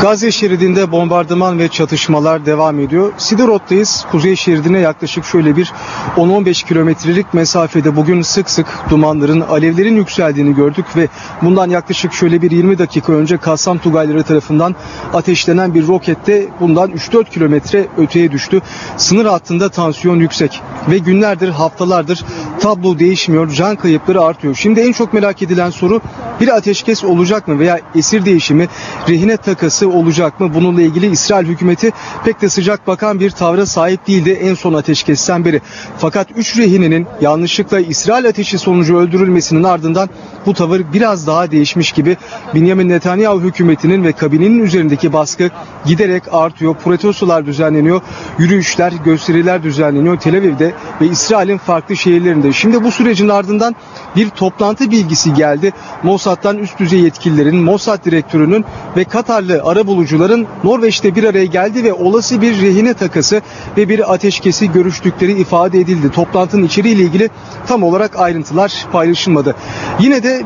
[0.02, 3.12] Gazze şeridinde bombardıman ve çatışmalar devam ediyor.
[3.18, 4.06] Siderod'dayız.
[4.10, 5.72] Kuzey şeridine yaklaşık şöyle bir
[6.16, 11.08] 10-15 kilometrelik mesafede bugün sık sık dumanların, alevlerin yükseldiğini gördük ve
[11.42, 14.74] bundan yaklaşık şöyle bir 20 dakika önce Kassam Tugayları tarafından
[15.14, 18.62] ateşlenen bir rokette bundan 3-4 kilometre öteye düştü.
[18.96, 22.24] Sınır hattında tansiyon yüksek ve günlerdir, haftalardır
[22.60, 24.54] tablo değişmiyor, can kayıpları artıyor.
[24.54, 26.00] Şimdi en çok merak edilen soru
[26.40, 28.68] bir ateşkes olacak mı veya esir değişimi,
[29.08, 30.54] rehine takası saldırısı olacak mı?
[30.54, 31.92] Bununla ilgili İsrail hükümeti
[32.24, 35.60] pek de sıcak bakan bir tavra sahip değildi en son ateşkesten beri.
[35.98, 40.08] Fakat 3 rehinenin yanlışlıkla İsrail ateşi sonucu öldürülmesinin ardından
[40.46, 42.16] bu tavır biraz daha değişmiş gibi.
[42.54, 45.50] Benjamin Netanyahu hükümetinin ve kabinenin üzerindeki baskı
[45.86, 46.74] giderek artıyor.
[46.84, 48.00] Protestolar düzenleniyor.
[48.38, 52.52] Yürüyüşler, gösteriler düzenleniyor Tel Aviv'de ve İsrail'in farklı şehirlerinde.
[52.52, 53.76] Şimdi bu sürecin ardından
[54.16, 55.72] bir toplantı bilgisi geldi.
[56.02, 58.64] Mossad'dan üst düzey yetkililerin, Mossad direktörünün
[58.96, 63.42] ve Katarlı arabulucuların Norveç'te bir araya geldi ve olası bir rehine takası
[63.76, 66.10] ve bir ateşkesi görüştükleri ifade edildi.
[66.10, 67.30] Toplantının içeriğiyle ilgili
[67.66, 69.54] tam olarak ayrıntılar paylaşılmadı.
[70.00, 70.42] Yine de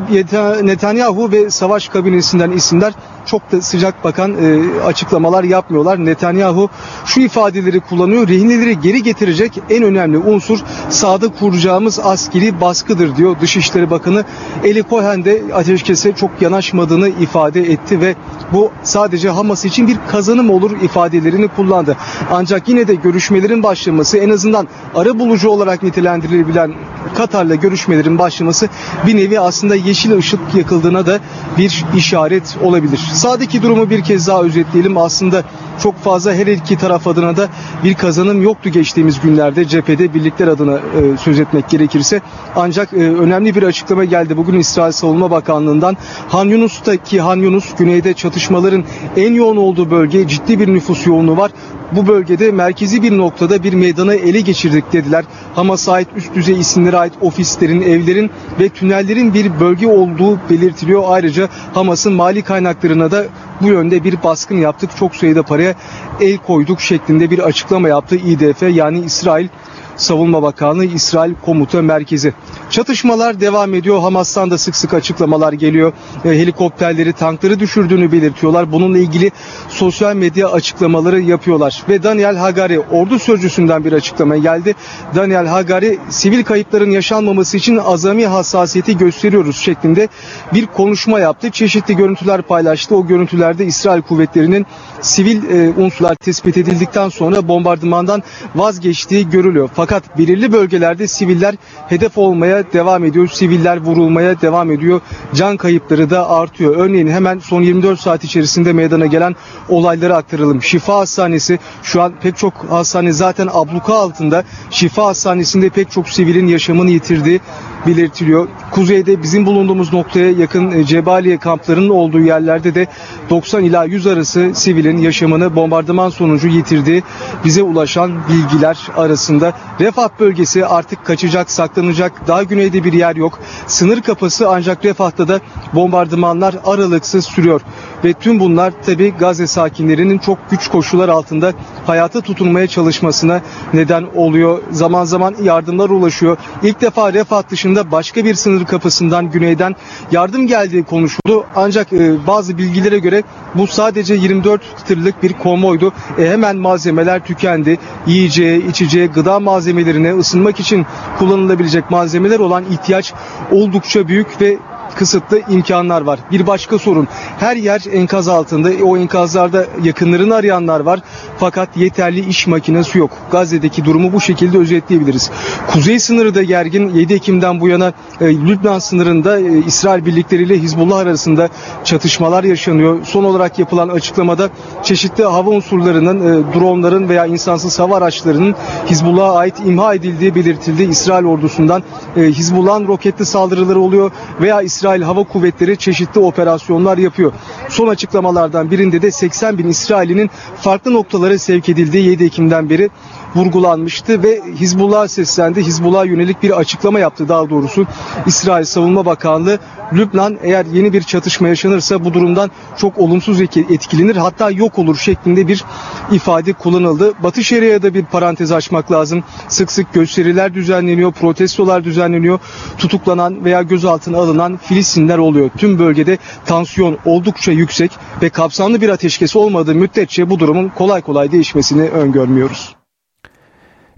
[0.63, 2.93] Netanyahu ve savaş kabinesinden isimler
[3.27, 6.05] çok da sıcak bakan e, açıklamalar yapmıyorlar.
[6.05, 6.69] Netanyahu
[7.05, 8.29] şu ifadeleri kullanıyor.
[8.29, 10.59] Rehineleri geri getirecek en önemli unsur
[10.91, 13.37] sahada kuracağımız askeri baskıdır diyor.
[13.41, 14.25] Dışişleri Bakanı
[14.65, 18.15] Eli Cohen de ateşkese çok yanaşmadığını ifade etti ve
[18.53, 21.97] bu sadece Hamas için bir kazanım olur ifadelerini kullandı.
[22.33, 26.75] Ancak yine de görüşmelerin başlaması en azından ara bulucu olarak nitelendirilebilen
[27.15, 28.69] Katar'la görüşmelerin başlaması
[29.07, 31.21] bir nevi aslında yeşil ışık yakıldığına da
[31.59, 33.01] bir işaret olabilir.
[33.13, 34.97] Sağdaki durumu bir kez daha özetleyelim.
[34.97, 35.43] Aslında
[35.83, 37.49] çok fazla her iki taraf adına da
[37.85, 42.21] bir kazanım yoktu geçtiğimiz günlerde cephede birlikler adına e, söz etmek gerekirse.
[42.57, 45.97] Ancak e, önemli bir açıklama geldi bugün İsrail Savunma Bakanlığı'ndan.
[46.29, 48.85] Han Yunus'taki Han Yunus güneyde çatışmaların
[49.17, 51.51] en yoğun olduğu bölge ciddi bir nüfus yoğunluğu var.
[51.93, 55.25] Bu bölgede merkezi bir noktada bir meydanı ele geçirdik dediler.
[55.55, 61.03] Hamas'a ait üst düzey isimlere ait ofislerin, evlerin ve tünellerin bir bölge olduğu belirtiliyor.
[61.07, 63.25] Ayrıca Hamas'ın mali kaynaklarına da
[63.61, 64.91] bu yönde bir baskın yaptık.
[64.99, 65.75] Çok sayıda paraya
[66.21, 69.49] el koyduk şeklinde bir açıklama yaptı İDF yani İsrail
[69.97, 72.33] Savunma Bakanlığı İsrail Komuta Merkezi.
[72.71, 74.01] Çatışmalar devam ediyor.
[74.01, 75.93] Hamas'tan da sık sık açıklamalar geliyor.
[76.25, 78.73] E, helikopterleri, tankları düşürdüğünü belirtiyorlar.
[78.73, 79.31] Bununla ilgili
[79.69, 81.83] sosyal medya açıklamaları yapıyorlar.
[81.89, 84.75] Ve Daniel Hagari ordu sözcüsünden bir açıklama geldi.
[85.15, 90.09] Daniel Hagari sivil kayıpların yaşanmaması için azami hassasiyeti gösteriyoruz şeklinde
[90.55, 91.51] bir konuşma yaptı.
[91.51, 92.97] Çeşitli görüntüler paylaştı.
[92.97, 94.67] O görüntülerde İsrail kuvvetlerinin
[95.01, 98.23] sivil e, unsurlar tespit edildikten sonra bombardımandan
[98.55, 99.71] vazgeçtiği görülüyor.
[99.75, 101.55] Fakat Fakat belirli bölgelerde siviller
[101.89, 103.29] hedef olmaya devam ediyor.
[103.29, 105.01] Siviller vurulmaya devam ediyor.
[105.35, 106.77] Can kayıpları da artıyor.
[106.77, 109.37] Örneğin hemen son 24 saat içerisinde meydana gelen
[109.69, 110.63] olayları aktaralım.
[110.63, 114.45] Şifa Hastanesi şu an pek çok hastane zaten abluka altında.
[114.71, 117.41] Şifa Hastanesi'nde pek çok sivilin yaşamını yitirdiği
[117.87, 118.49] belirtiliyor.
[118.71, 122.87] Kuzeyde bizim bulunduğumuz noktaya yakın e, Cebaliye kamplarının olduğu yerlerde de
[123.31, 127.03] 90 ila 100 arası sivilin yaşamını bombardıman sonucu yitirdiği
[127.45, 129.53] bize ulaşan bilgiler arasında.
[129.81, 132.29] Refah bölgesi artık kaçacak, saklanacak.
[132.29, 133.39] Daha güneyde bir yer yok.
[133.67, 135.41] Sınır kapısı ancak Refah'ta da
[135.75, 137.61] bombardımanlar aralıksız sürüyor.
[138.05, 141.53] Ve tüm bunlar tabi Gazze sakinlerinin çok güç koşullar altında
[141.87, 143.41] hayata tutunmaya çalışmasına
[143.75, 144.63] neden oluyor.
[144.71, 146.37] Zaman zaman yardımlar ulaşıyor.
[146.63, 149.77] İlk defa Refah dışında başka bir sınır kapısından güneyden
[150.13, 151.45] yardım geldiği konuşuldu.
[151.57, 153.23] Ancak e, bazı bilgilere göre
[153.55, 155.93] bu sadece 24 tırlık bir konvoydu.
[156.19, 157.79] E, hemen malzemeler tükendi.
[158.07, 160.87] Yiyeceğe, içeceğe, gıda malzemelerine ısınmak için
[161.19, 163.13] kullanılabilecek malzemeler olan ihtiyaç
[163.53, 164.59] oldukça büyük ve
[164.97, 166.19] kısıtlı imkanlar var.
[166.31, 168.69] Bir başka sorun her yer enkaz altında.
[168.85, 171.01] O enkazlarda yakınlarını arayanlar var.
[171.39, 173.11] Fakat yeterli iş makinesi yok.
[173.31, 175.31] Gazze'deki durumu bu şekilde özetleyebiliriz.
[175.67, 176.95] Kuzey sınırı da gergin.
[176.95, 181.49] 7 Ekim'den bu yana e, Lübnan sınırında e, İsrail birlikleriyle Hizbullah arasında
[181.85, 182.99] çatışmalar yaşanıyor.
[183.05, 184.51] Son olarak yapılan açıklamada
[184.83, 188.55] çeşitli hava unsurlarının, e, dronların veya insansız hava araçlarının
[188.87, 190.83] Hizbullah'a ait imha edildiği belirtildi.
[190.83, 191.83] İsrail ordusundan
[192.17, 197.33] e, Hizbullah'ın roketli saldırıları oluyor veya İsrail Hava Kuvvetleri çeşitli operasyonlar yapıyor.
[197.69, 202.91] Son açıklamalardan birinde de 80 bin İsrail'inin farklı noktalara sevk edildiği 7 Ekim'den beri
[203.35, 205.63] vurgulanmıştı ve Hizbullah seslendi.
[205.63, 207.87] Hizbullah yönelik bir açıklama yaptı daha doğrusu.
[208.27, 209.59] İsrail Savunma Bakanlığı
[209.93, 215.49] Lübnan eğer yeni bir çatışma yaşanırsa bu durumdan çok olumsuz etkilenir hatta yok olur şeklinde
[215.49, 215.65] bir
[216.13, 217.13] ifade kullanıldı.
[217.23, 219.25] Batı Şeria'da bir parantez açmak lazım.
[219.49, 222.39] Sık sık gösteriler düzenleniyor, protestolar düzenleniyor.
[222.79, 225.51] Tutuklanan veya gözaltına alınan Filistinler oluyor.
[225.59, 227.91] Tüm bölgede tansiyon oldukça yüksek
[228.23, 232.76] ve kapsamlı bir ateşkes olmadığı müddetçe bu durumun kolay kolay değişmesini öngörmüyoruz.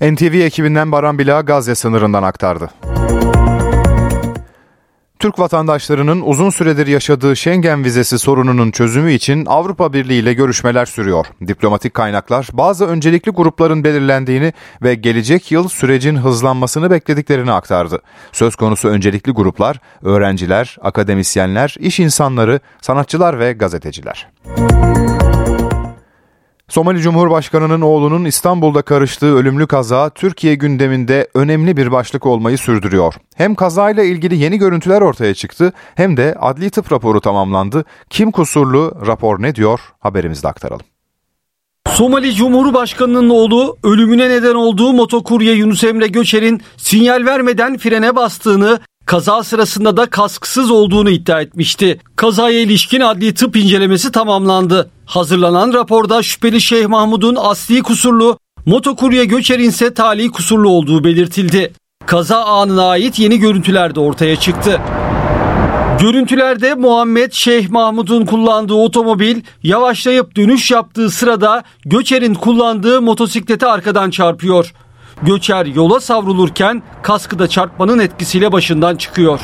[0.01, 2.71] NTV ekibinden Baran Bila Gazze sınırından aktardı.
[5.19, 11.27] Türk vatandaşlarının uzun süredir yaşadığı Schengen vizesi sorununun çözümü için Avrupa Birliği ile görüşmeler sürüyor.
[11.47, 18.03] Diplomatik kaynaklar bazı öncelikli grupların belirlendiğini ve gelecek yıl sürecin hızlanmasını beklediklerini aktardı.
[18.33, 24.29] Söz konusu öncelikli gruplar öğrenciler, akademisyenler, iş insanları, sanatçılar ve gazeteciler.
[26.69, 33.15] Somali Cumhurbaşkanı'nın oğlunun İstanbul'da karıştığı ölümlü kaza Türkiye gündeminde önemli bir başlık olmayı sürdürüyor.
[33.37, 37.85] Hem kazayla ilgili yeni görüntüler ortaya çıktı hem de adli tıp raporu tamamlandı.
[38.11, 40.87] Kim kusurlu rapor ne diyor haberimizde aktaralım.
[41.91, 49.45] Somali Cumhurbaşkanı'nın oğlu ölümüne neden olduğu motokurye Yunus Emre Göçer'in sinyal vermeden frene bastığını kaza
[49.45, 52.01] sırasında da kasksız olduğunu iddia etmişti.
[52.17, 54.91] Kazaya ilişkin adli tıp incelemesi tamamlandı.
[55.07, 61.73] Hazırlanan raporda şüpheli Şeyh Mahmud'un asli kusurlu, motokurye Göçer'in ise tali kusurlu olduğu belirtildi.
[62.07, 64.81] Kaza anına ait yeni görüntüler de ortaya çıktı.
[66.01, 74.73] Görüntülerde Muhammed Şeyh Mahmud'un kullandığı otomobil yavaşlayıp dönüş yaptığı sırada Göçer'in kullandığı motosiklete arkadan çarpıyor.
[75.23, 79.41] Göçer yola savrulurken kaskı da çarpmanın etkisiyle başından çıkıyor.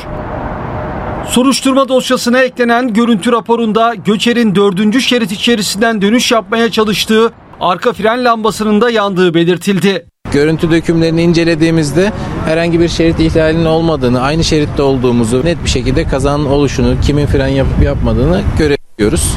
[1.28, 8.80] Soruşturma dosyasına eklenen görüntü raporunda Göçer'in dördüncü şerit içerisinden dönüş yapmaya çalıştığı arka fren lambasının
[8.80, 10.06] da yandığı belirtildi.
[10.32, 12.12] Görüntü dökümlerini incelediğimizde
[12.46, 17.48] herhangi bir şerit ihlalinin olmadığını, aynı şeritte olduğumuzu, net bir şekilde kazanın oluşunu, kimin fren
[17.48, 19.36] yapıp yapmadığını görebiliyoruz.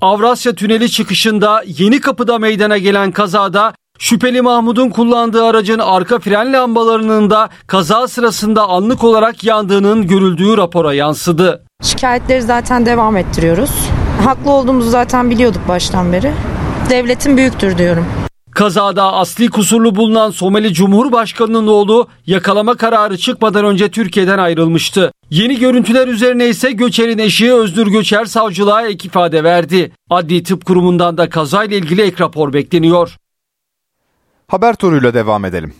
[0.00, 7.30] Avrasya Tüneli çıkışında Yeni Kapı'da meydana gelen kazada Şüpheli Mahmud'un kullandığı aracın arka fren lambalarının
[7.30, 11.64] da kaza sırasında anlık olarak yandığının görüldüğü rapora yansıdı.
[11.82, 13.70] Şikayetleri zaten devam ettiriyoruz.
[14.24, 16.32] Haklı olduğumuzu zaten biliyorduk baştan beri.
[16.90, 18.06] Devletin büyüktür diyorum.
[18.50, 25.12] Kazada asli kusurlu bulunan Somali Cumhurbaşkanı'nın oğlu yakalama kararı çıkmadan önce Türkiye'den ayrılmıştı.
[25.30, 29.92] Yeni görüntüler üzerine ise Göçer'in eşi Özdür Göçer savcılığa ek ifade verdi.
[30.10, 33.16] Adli Tıp Kurumu'ndan da kazayla ilgili ek rapor bekleniyor.
[34.54, 35.74] Haber turuyla devam edelim.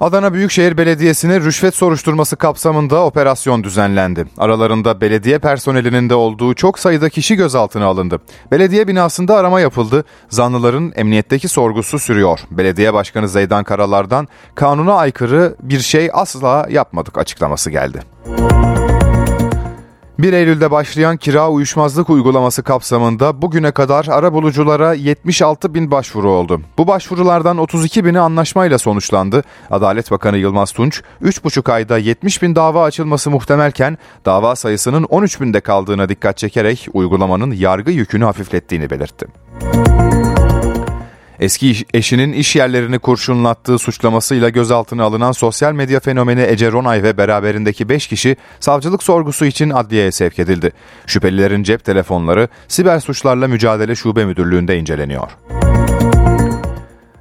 [0.00, 4.24] Adana Büyükşehir Belediyesi'ne rüşvet soruşturması kapsamında operasyon düzenlendi.
[4.38, 8.20] Aralarında belediye personelinin de olduğu çok sayıda kişi gözaltına alındı.
[8.52, 10.04] Belediye binasında arama yapıldı.
[10.28, 12.40] Zanlıların emniyetteki sorgusu sürüyor.
[12.50, 18.00] Belediye Başkanı Zeydan Karalar'dan kanuna aykırı bir şey asla yapmadık açıklaması geldi.
[20.22, 26.60] 1 Eylül'de başlayan kira uyuşmazlık uygulaması kapsamında bugüne kadar ara buluculara 76 bin başvuru oldu.
[26.78, 29.44] Bu başvurulardan 32 bini anlaşmayla sonuçlandı.
[29.70, 35.60] Adalet Bakanı Yılmaz Tunç, 3,5 ayda 70 bin dava açılması muhtemelken dava sayısının 13 binde
[35.60, 39.26] kaldığına dikkat çekerek uygulamanın yargı yükünü hafiflettiğini belirtti.
[41.40, 47.88] Eski eşinin iş yerlerini kurşunlattığı suçlamasıyla gözaltına alınan sosyal medya fenomeni Ece Ronay ve beraberindeki
[47.88, 50.72] 5 kişi savcılık sorgusu için adliyeye sevk edildi.
[51.06, 55.30] Şüphelilerin cep telefonları Siber Suçlarla Mücadele Şube Müdürlüğü'nde inceleniyor.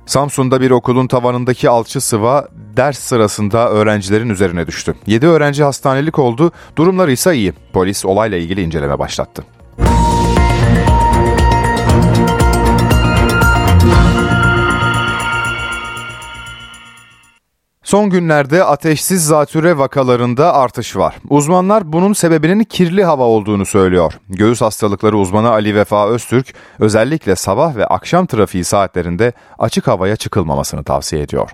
[0.06, 4.96] Samsun'da bir okulun tavanındaki alçı sıva ders sırasında öğrencilerin üzerine düştü.
[5.08, 7.54] 7 öğrenci hastanelik oldu, durumları ise iyi.
[7.74, 9.44] Polis olayla ilgili inceleme başlattı.
[17.90, 21.16] Son günlerde ateşsiz zatüre vakalarında artış var.
[21.30, 24.14] Uzmanlar bunun sebebinin kirli hava olduğunu söylüyor.
[24.30, 26.48] Göğüs hastalıkları uzmanı Ali Vefa Öztürk
[26.80, 31.50] özellikle sabah ve akşam trafiği saatlerinde açık havaya çıkılmamasını tavsiye ediyor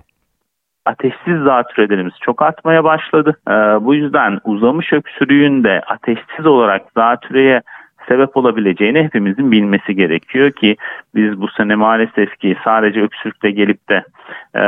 [0.86, 3.38] ateşsiz zatürelerimiz çok artmaya başladı.
[3.48, 3.52] Ee,
[3.86, 7.62] bu yüzden uzamış öksürüğün de ateşsiz olarak zatüreye
[8.08, 10.78] sebep olabileceğini hepimizin bilmesi gerekiyor ki
[11.16, 14.04] biz bu sene maalesef ki sadece öksürükle gelip de
[14.54, 14.64] e,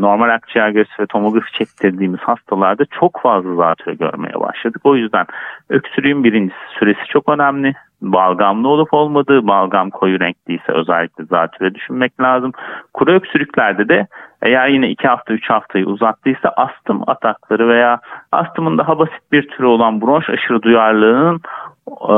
[0.00, 4.80] normal akciğer göğsü ve tomografi çektirdiğimiz hastalarda çok fazla zatürre görmeye başladık.
[4.84, 5.26] O yüzden
[5.68, 7.74] öksürüğün birincisi süresi çok önemli.
[8.02, 12.52] Balgamlı olup olmadığı, balgam koyu renkliyse özellikle zatürre düşünmek lazım.
[12.94, 14.06] Kuru öksürüklerde de
[14.42, 18.00] eğer yine 2 hafta 3 haftayı uzattıysa astım atakları veya
[18.32, 21.40] astımın daha basit bir türü olan bronş aşırı duyarlılığının
[21.88, 22.12] e,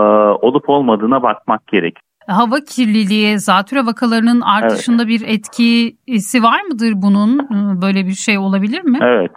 [0.46, 1.98] olup olmadığına bakmak gerek.
[2.26, 5.08] Hava kirliliği, zatüre vakalarının artışında evet.
[5.08, 7.38] bir etkisi var mıdır bunun?
[7.38, 8.98] E, böyle bir şey olabilir mi?
[9.02, 9.32] Evet,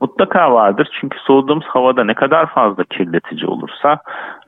[0.00, 0.88] mutlaka vardır.
[1.00, 3.98] Çünkü soluduğumuz havada ne kadar fazla kirletici olursa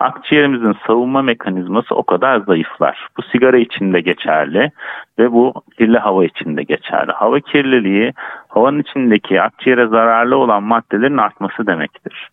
[0.01, 3.09] akciğerimizin savunma mekanizması o kadar zayıflar.
[3.17, 4.71] Bu sigara için de geçerli
[5.19, 7.13] ve bu kirli hava için de geçerli.
[7.13, 8.13] Hava kirliliği
[8.49, 12.31] havanın içindeki akciğere zararlı olan maddelerin artması demektir.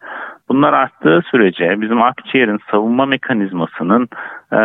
[0.51, 4.03] Bunlar arttığı sürece bizim akciğerin savunma mekanizmasının
[4.51, 4.57] e,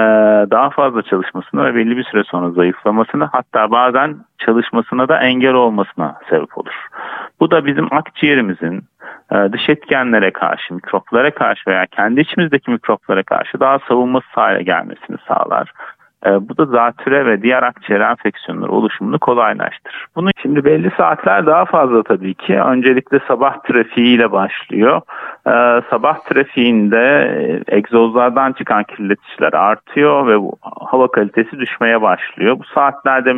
[0.51, 6.18] daha fazla çalışmasına ve belli bir süre sonra zayıflamasına hatta bazen çalışmasına da engel olmasına
[6.31, 6.75] sebep olur.
[7.40, 8.85] Bu da bizim akciğerimizin
[9.33, 15.16] e, dış etkenlere karşı, mikroplara karşı veya kendi içimizdeki mikroplara karşı daha savunması hale gelmesini
[15.29, 15.72] sağlar.
[16.27, 20.07] E, bu da zatüre ve diğer akciğer enfeksiyonları oluşumunu kolaylaştırır.
[20.16, 22.61] Bunu şimdi belli saatler daha fazla tabii ki.
[22.61, 25.01] Öncelikle sabah trafiğiyle başlıyor.
[25.47, 27.31] Ee, sabah trafiğinde
[27.71, 32.59] e, egzozlardan çıkan kirleticiler artıyor ve bu hava kalitesi düşmeye başlıyor.
[32.59, 33.35] Bu saatlerde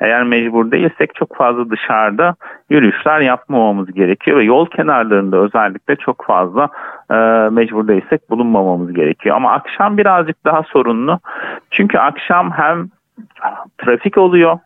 [0.00, 2.34] eğer mecbur değilsek çok fazla dışarıda
[2.70, 6.68] yürüyüşler yapmamamız gerekiyor ve yol kenarlarında özellikle çok fazla
[7.10, 7.14] e,
[7.50, 9.36] mecbur değilsek bulunmamamız gerekiyor.
[9.36, 11.20] Ama akşam birazcık daha sorunlu.
[11.70, 12.88] Çünkü akşam hem
[13.78, 14.58] trafik oluyor,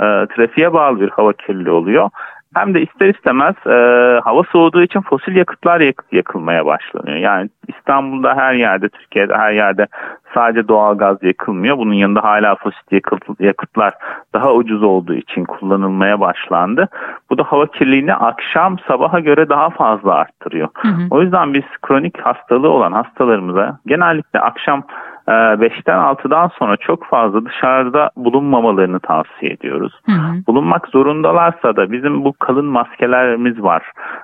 [0.00, 0.06] e,
[0.36, 2.10] trafiğe bağlı bir hava kirliliği oluyor
[2.54, 7.16] hem de ister istemez e, hava soğuduğu için fosil yakıtlar yak, yakılmaya başlanıyor.
[7.16, 9.86] Yani İstanbul'da her yerde, Türkiye'de her yerde
[10.34, 11.78] sadece doğal gaz yakılmıyor.
[11.78, 13.00] Bunun yanında hala fosil
[13.40, 13.94] yakıtlar
[14.34, 16.88] daha ucuz olduğu için kullanılmaya başlandı.
[17.30, 20.68] Bu da hava kirliliğini akşam sabaha göre daha fazla arttırıyor.
[20.74, 21.02] Hı hı.
[21.10, 24.82] O yüzden biz kronik hastalığı olan hastalarımıza genellikle akşam
[25.28, 29.92] 5'ten ee, 6'dan sonra çok fazla dışarıda bulunmamalarını tavsiye ediyoruz.
[30.06, 30.46] Hı hı.
[30.46, 33.82] Bulunmak zorundalarsa da bizim bu kalın maskelerimiz var.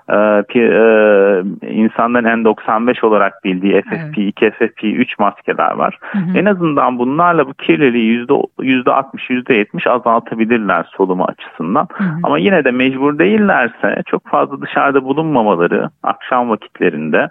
[0.09, 0.15] Ee,
[0.55, 4.55] e, insanların N95 olarak bildiği FFP2, evet.
[4.55, 5.99] FFP3 maskeler var.
[6.01, 6.39] Hı hı.
[6.39, 11.89] En azından bunlarla bu kirliliği %60, %70 azaltabilirler solumu açısından.
[11.93, 12.19] Hı hı.
[12.23, 17.29] Ama yine de mecbur değillerse çok fazla dışarıda bulunmamaları akşam vakitlerinde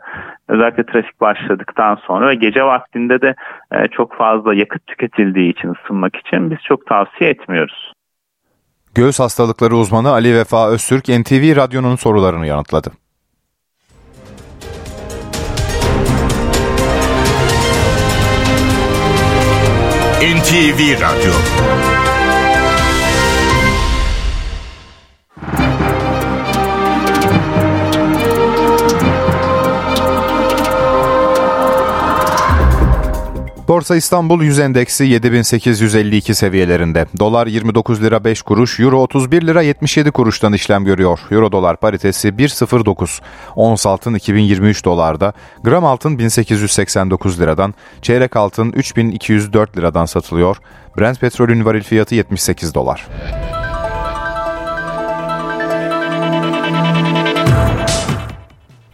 [0.47, 3.35] özellikle trafik başladıktan sonra ve gece vaktinde de
[3.73, 7.93] e, çok fazla yakıt tüketildiği için ısınmak için biz çok tavsiye etmiyoruz.
[8.95, 12.91] Göğüs hastalıkları uzmanı Ali Vefa Öztürk NTV Radyo'nun sorularını yanıtladı.
[20.23, 21.33] NTV Radyo
[33.83, 37.05] Borsa İstanbul 100 endeksi 7852 seviyelerinde.
[37.19, 41.19] Dolar 29 lira 5 kuruş, Euro 31 lira 77 kuruştan işlem görüyor.
[41.31, 43.21] Euro dolar paritesi 1.09.
[43.55, 50.57] Ons altın 2023 dolarda, gram altın 1889 liradan, çeyrek altın 3204 liradan satılıyor.
[50.99, 53.07] Brent petrolün varil fiyatı 78 dolar.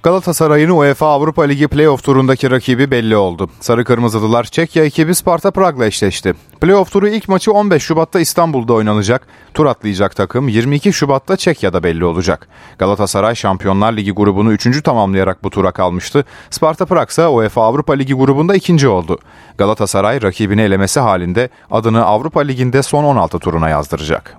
[0.03, 3.49] Galatasaray'ın UEFA Avrupa Ligi playoff turundaki rakibi belli oldu.
[3.59, 6.33] Sarı Kırmızılılar Çekya ekibi Sparta Prag'la eşleşti.
[6.61, 9.27] Playoff turu ilk maçı 15 Şubat'ta İstanbul'da oynanacak.
[9.53, 12.47] Tur atlayacak takım 22 Şubat'ta Çekya'da belli olacak.
[12.77, 14.83] Galatasaray Şampiyonlar Ligi grubunu 3.
[14.83, 16.25] tamamlayarak bu tura kalmıştı.
[16.49, 19.19] Sparta Prag ise UEFA Avrupa Ligi grubunda ikinci oldu.
[19.57, 24.37] Galatasaray rakibini elemesi halinde adını Avrupa Ligi'nde son 16 turuna yazdıracak.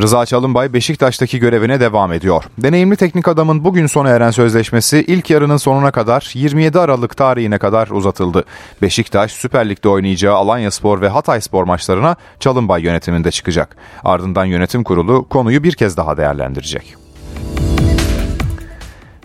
[0.00, 2.44] Rıza Çalınbay Beşiktaş'taki görevine devam ediyor.
[2.58, 7.88] Deneyimli teknik adamın bugün sona eren sözleşmesi ilk yarının sonuna kadar 27 Aralık tarihine kadar
[7.88, 8.44] uzatıldı.
[8.82, 13.76] Beşiktaş Süper Lig'de oynayacağı Alanya Spor ve Hatay Spor maçlarına Çalınbay yönetiminde çıkacak.
[14.04, 16.96] Ardından yönetim kurulu konuyu bir kez daha değerlendirecek.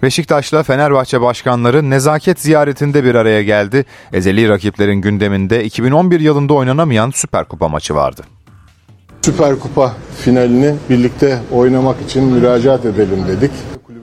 [0.04, 3.86] Beşiktaş'la Fenerbahçe başkanları nezaket ziyaretinde bir araya geldi.
[4.14, 8.22] Ezeli rakiplerin gündeminde 2011 yılında oynanamayan Süper Kupa maçı vardı.
[9.22, 13.52] Süper Kupa finalini birlikte oynamak için müracaat edelim dedik.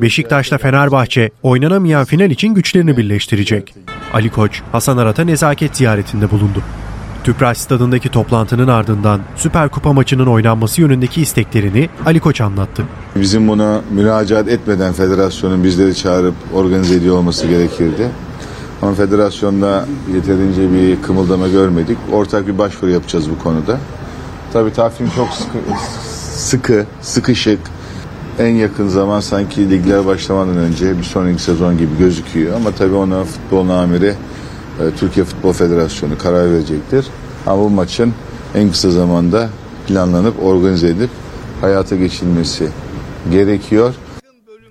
[0.01, 3.75] Beşiktaş'la Fenerbahçe oynanamayan final için güçlerini birleştirecek.
[4.13, 6.63] Ali Koç, Hasan Arat'a nezaket ziyaretinde bulundu.
[7.25, 12.83] Tüpraş stadındaki toplantının ardından Süper Kupa maçının oynanması yönündeki isteklerini Ali Koç anlattı.
[13.17, 18.09] Bizim buna müracaat etmeden federasyonun bizleri çağırıp organize ediyor olması gerekirdi.
[18.83, 21.99] Ama federasyonda yeterince bir kımıldama görmedik.
[22.13, 23.79] Ortak bir başvuru yapacağız bu konuda.
[24.55, 25.59] Tabii takvim çok sıkı,
[26.37, 27.59] sıkı, sıkışık.
[28.39, 32.57] En yakın zaman sanki ligler başlamadan önce bir sonraki sezon gibi gözüküyor.
[32.57, 34.15] Ama tabii ona futbol amiri
[34.81, 37.07] e, Türkiye Futbol Federasyonu karar verecektir.
[37.47, 38.13] Ama bu maçın
[38.55, 39.49] en kısa zamanda
[39.87, 41.11] planlanıp organize edip
[41.61, 42.69] hayata geçilmesi
[43.31, 43.95] gerekiyor.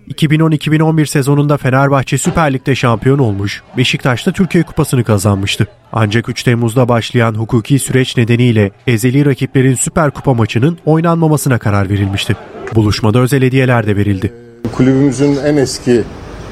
[0.09, 5.67] 2010-2011 sezonunda Fenerbahçe Süper Lig'de şampiyon olmuş, Beşiktaş'ta Türkiye Kupası'nı kazanmıştı.
[5.93, 12.35] Ancak 3 Temmuz'da başlayan hukuki süreç nedeniyle ezeli rakiplerin Süper Kupa maçının oynanmamasına karar verilmişti.
[12.75, 14.33] Buluşmada özel hediyeler de verildi.
[14.75, 16.03] Kulübümüzün en eski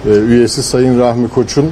[0.05, 1.71] e, üyesi Sayın Rahmi Koç'un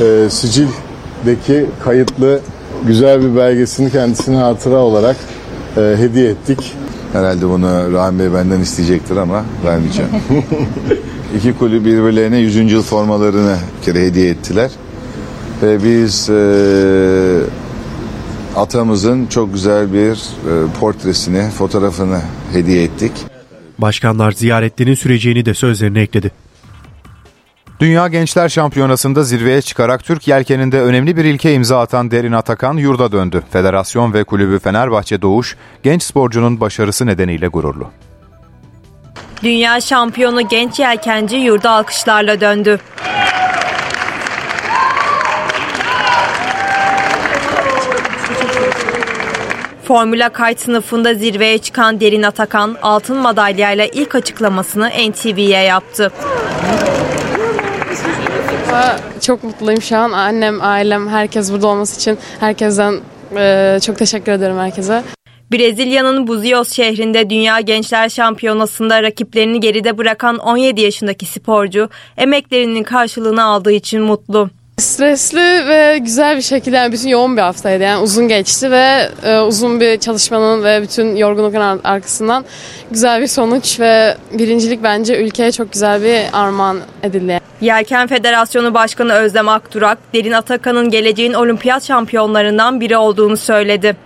[0.00, 2.40] e, sicildeki kayıtlı
[2.86, 5.16] güzel bir belgesini kendisine hatıra olarak
[5.76, 6.74] e, hediye ettik.
[7.12, 10.10] Herhalde bunu Rahmi Bey benden isteyecektir ama vermeyeceğim.
[11.36, 12.72] İki kulüp birbirlerine 100.
[12.72, 14.70] yıl formalarını bir kere hediye ettiler.
[15.62, 16.40] Ve biz e,
[18.56, 22.20] atamızın çok güzel bir e, portresini, fotoğrafını
[22.52, 23.12] hediye ettik.
[23.78, 26.30] Başkanlar ziyaretlerin süreceğini de sözlerine ekledi.
[27.80, 33.12] Dünya Gençler Şampiyonası'nda zirveye çıkarak Türk yelkeninde önemli bir ilke imza atan Derin Atakan yurda
[33.12, 33.42] döndü.
[33.50, 37.90] Federasyon ve kulübü Fenerbahçe Doğuş, genç sporcunun başarısı nedeniyle gururlu.
[39.42, 42.78] Dünya şampiyonu genç yelkenci yurda alkışlarla döndü.
[49.84, 56.12] Formula Kite sınıfında zirveye çıkan Derin Atakan altın madalyayla ilk açıklamasını NTV'ye yaptı.
[59.20, 60.12] Çok mutluyum şu an.
[60.12, 63.00] Annem, ailem, herkes burada olması için herkesten
[63.36, 65.02] e, çok teşekkür ederim herkese.
[65.52, 73.72] Brezilya'nın Buzios şehrinde Dünya Gençler Şampiyonası'nda rakiplerini geride bırakan 17 yaşındaki sporcu emeklerinin karşılığını aldığı
[73.72, 74.50] için mutlu.
[74.78, 79.38] Stresli ve güzel bir şekilde yani bütün yoğun bir haftaydı yani uzun geçti ve e,
[79.38, 82.44] uzun bir çalışmanın ve bütün yorgunlukların arkasından
[82.90, 87.40] güzel bir sonuç ve birincilik bence ülkeye çok güzel bir armağan edildi.
[87.60, 93.96] Yelken Federasyonu Başkanı Özlem Akturak, Derin Atakan'ın geleceğin olimpiyat şampiyonlarından biri olduğunu söyledi.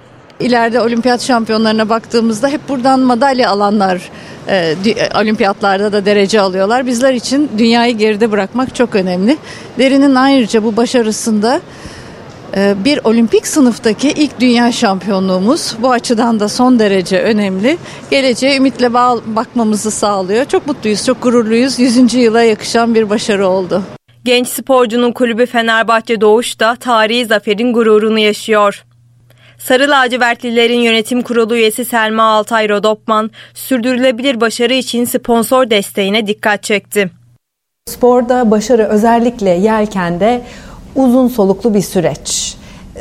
[0.40, 4.10] İleride olimpiyat şampiyonlarına baktığımızda hep buradan madalya alanlar
[4.48, 4.74] e,
[5.20, 6.86] olimpiyatlarda da derece alıyorlar.
[6.86, 9.36] Bizler için dünyayı geride bırakmak çok önemli.
[9.78, 11.60] Derin'in ayrıca bu başarısında
[12.56, 15.76] e, bir olimpik sınıftaki ilk dünya şampiyonluğumuz.
[15.78, 17.78] Bu açıdan da son derece önemli.
[18.10, 18.94] Geleceğe ümitle
[19.26, 20.44] bakmamızı sağlıyor.
[20.44, 21.78] Çok mutluyuz, çok gururluyuz.
[21.78, 22.14] 100.
[22.14, 23.82] yıla yakışan bir başarı oldu.
[24.24, 28.84] Genç sporcunun kulübü Fenerbahçe Doğuş da tarihi zaferin gururunu yaşıyor.
[29.64, 37.10] Sarı lacivertlilerin yönetim kurulu üyesi Selma Altay Rodopman, sürdürülebilir başarı için sponsor desteğine dikkat çekti.
[37.86, 40.42] Sporda başarı özellikle yelkende
[40.96, 42.56] uzun soluklu bir süreç.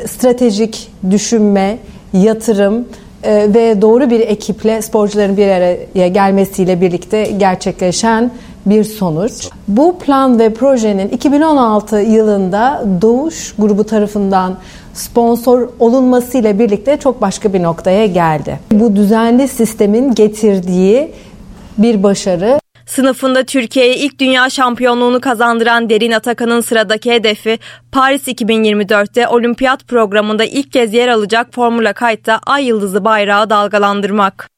[0.06, 1.78] Stratejik düşünme,
[2.12, 2.88] yatırım
[3.22, 8.30] e, ve doğru bir ekiple sporcuların bir araya gelmesiyle birlikte gerçekleşen
[8.66, 9.48] bir sonuç.
[9.68, 14.56] Bu plan ve projenin 2016 yılında Doğuş grubu tarafından
[14.94, 18.60] sponsor olunmasıyla birlikte çok başka bir noktaya geldi.
[18.72, 21.10] Bu düzenli sistemin getirdiği
[21.78, 22.58] bir başarı.
[22.86, 27.58] Sınıfında Türkiye'ye ilk dünya şampiyonluğunu kazandıran Derin Atakan'ın sıradaki hedefi
[27.92, 34.53] Paris 2024'te olimpiyat programında ilk kez yer alacak Formula Kite'da Ay Yıldızı bayrağı dalgalandırmak.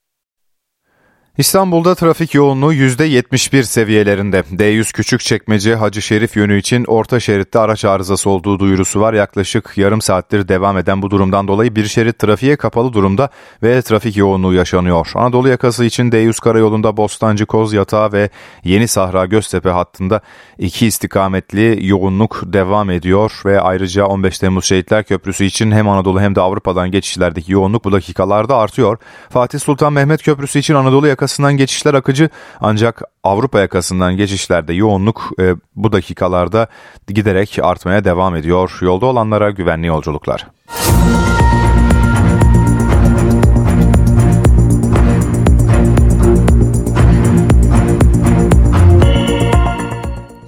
[1.39, 4.41] İstanbul'da trafik yoğunluğu %71 seviyelerinde.
[4.41, 9.15] D100 Küçükçekmece Hacı Şerif yönü için orta şeritte araç arızası olduğu duyurusu var.
[9.15, 13.29] Yaklaşık yarım saattir devam eden bu durumdan dolayı bir şerit trafiğe kapalı durumda
[13.63, 15.11] ve trafik yoğunluğu yaşanıyor.
[15.15, 18.31] Anadolu yakası için D100 karayolunda Bostancı Koz Yatağı ve
[18.65, 20.21] Yeni Sahra Göztepe hattında
[20.59, 26.35] iki istikametli yoğunluk devam ediyor ve ayrıca 15 Temmuz Şehitler Köprüsü için hem Anadolu hem
[26.35, 28.99] de Avrupa'dan geçişlerdeki yoğunluk bu dakikalarda artıyor.
[29.31, 35.31] Fatih Sultan Mehmet Köprüsü için Anadolu yakası yakasından geçişler akıcı ancak Avrupa yakasından geçişlerde yoğunluk
[35.41, 36.69] e, bu dakikalarda
[37.07, 38.79] giderek artmaya devam ediyor.
[38.81, 40.47] Yolda olanlara güvenli yolculuklar.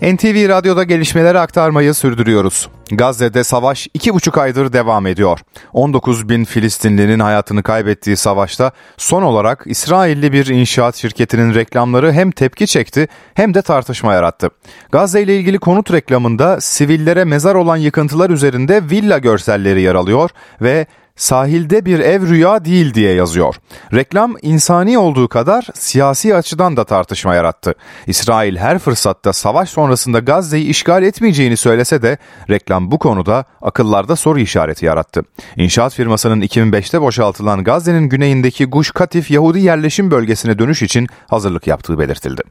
[0.03, 2.68] NTV Radyo'da gelişmeleri aktarmayı sürdürüyoruz.
[2.90, 5.40] Gazze'de savaş iki buçuk aydır devam ediyor.
[5.72, 12.66] 19 bin Filistinlinin hayatını kaybettiği savaşta son olarak İsrailli bir inşaat şirketinin reklamları hem tepki
[12.66, 14.51] çekti hem de tartışma yarattı.
[14.92, 20.30] Gazze ile ilgili konut reklamında sivillere mezar olan yıkıntılar üzerinde villa görselleri yer alıyor
[20.62, 20.86] ve
[21.18, 23.54] sahilde bir ev rüya değil diye yazıyor.
[23.94, 27.74] Reklam insani olduğu kadar siyasi açıdan da tartışma yarattı.
[28.06, 32.18] İsrail her fırsatta savaş sonrasında Gazze'yi işgal etmeyeceğini söylese de
[32.50, 35.22] reklam bu konuda akıllarda soru işareti yarattı.
[35.56, 41.98] İnşaat firmasının 2005'te boşaltılan Gazze'nin güneyindeki Guş Katif Yahudi yerleşim bölgesine dönüş için hazırlık yaptığı
[41.98, 42.42] belirtildi.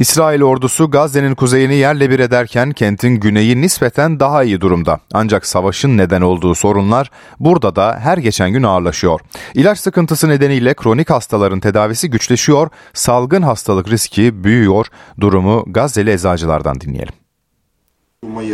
[0.00, 5.00] İsrail ordusu Gazze'nin kuzeyini yerle bir ederken kentin güneyi nispeten daha iyi durumda.
[5.12, 9.20] Ancak savaşın neden olduğu sorunlar burada da her geçen gün ağırlaşıyor.
[9.54, 14.86] İlaç sıkıntısı nedeniyle kronik hastaların tedavisi güçleşiyor, salgın hastalık riski büyüyor.
[15.20, 17.19] Durumu Gazze'li eczacılardan dinleyelim.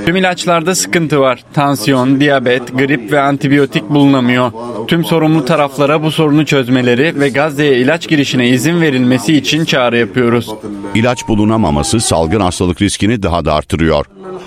[0.07, 1.45] Tüm ilaçlarda sıkıntı var.
[1.55, 4.53] Tansiyon, diyabet, grip ve antibiyotik bulunamıyor.
[4.89, 10.55] Tüm sorumlu taraflara bu sorunu çözmeleri ve Gazze'ye ilaç girişine izin verilmesi için çağrı yapıyoruz.
[10.95, 14.07] İlaç bulunamaması salgın hastalık riskini daha da artırıyor.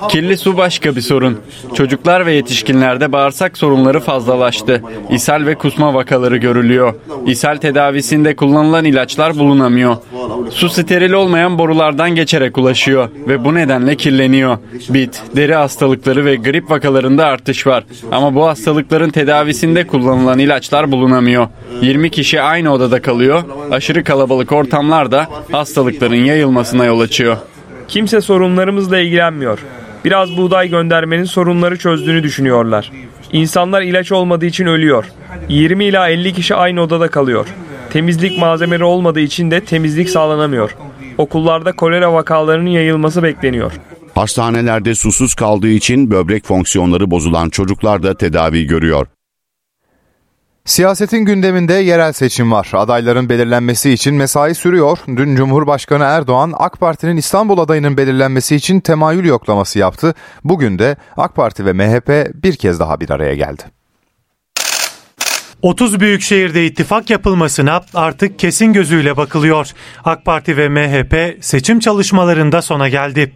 [0.09, 1.37] Kirli su başka bir sorun.
[1.73, 4.83] Çocuklar ve yetişkinlerde bağırsak sorunları fazlalaştı.
[5.09, 6.93] İshal ve kusma vakaları görülüyor.
[7.25, 9.97] İshal tedavisinde kullanılan ilaçlar bulunamıyor.
[10.49, 14.57] Su steril olmayan borulardan geçerek ulaşıyor ve bu nedenle kirleniyor.
[15.09, 17.83] Bit, deri hastalıkları ve grip vakalarında artış var.
[18.11, 21.47] Ama bu hastalıkların tedavisinde kullanılan ilaçlar bulunamıyor.
[21.81, 23.43] 20 kişi aynı odada kalıyor.
[23.71, 27.37] Aşırı kalabalık ortamlar da hastalıkların yayılmasına yol açıyor.
[27.87, 29.59] Kimse sorunlarımızla ilgilenmiyor.
[30.05, 32.91] Biraz buğday göndermenin sorunları çözdüğünü düşünüyorlar.
[33.31, 35.05] İnsanlar ilaç olmadığı için ölüyor.
[35.49, 37.47] 20 ila 50 kişi aynı odada kalıyor.
[37.89, 40.75] Temizlik malzemeleri olmadığı için de temizlik sağlanamıyor.
[41.17, 43.71] Okullarda kolera vakalarının yayılması bekleniyor.
[44.19, 49.07] Hastanelerde susuz kaldığı için böbrek fonksiyonları bozulan çocuklar da tedavi görüyor.
[50.65, 52.69] Siyasetin gündeminde yerel seçim var.
[52.73, 54.97] Adayların belirlenmesi için mesai sürüyor.
[55.07, 60.13] Dün Cumhurbaşkanı Erdoğan AK Parti'nin İstanbul adayının belirlenmesi için temayül yoklaması yaptı.
[60.43, 63.63] Bugün de AK Parti ve MHP bir kez daha bir araya geldi.
[65.61, 69.67] 30 büyük şehirde ittifak yapılmasına artık kesin gözüyle bakılıyor.
[70.05, 73.33] AK Parti ve MHP seçim çalışmalarında sona geldi.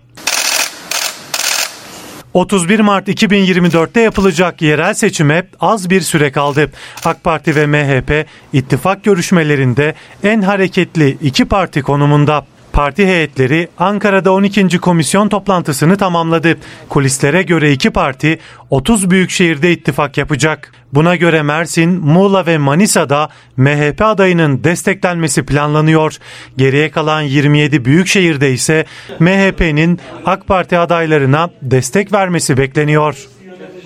[2.33, 6.71] 31 Mart 2024'te yapılacak yerel seçime az bir süre kaldı.
[7.05, 12.45] AK Parti ve MHP ittifak görüşmelerinde en hareketli iki parti konumunda.
[12.73, 14.79] Parti heyetleri Ankara'da 12.
[14.79, 16.57] komisyon toplantısını tamamladı.
[16.89, 20.71] Kulislere göre iki parti 30 büyük şehirde ittifak yapacak.
[20.93, 26.17] Buna göre Mersin, Muğla ve Manisa'da MHP adayının desteklenmesi planlanıyor.
[26.57, 28.85] Geriye kalan 27 büyük şehirde ise
[29.19, 33.27] MHP'nin AK Parti adaylarına destek vermesi bekleniyor.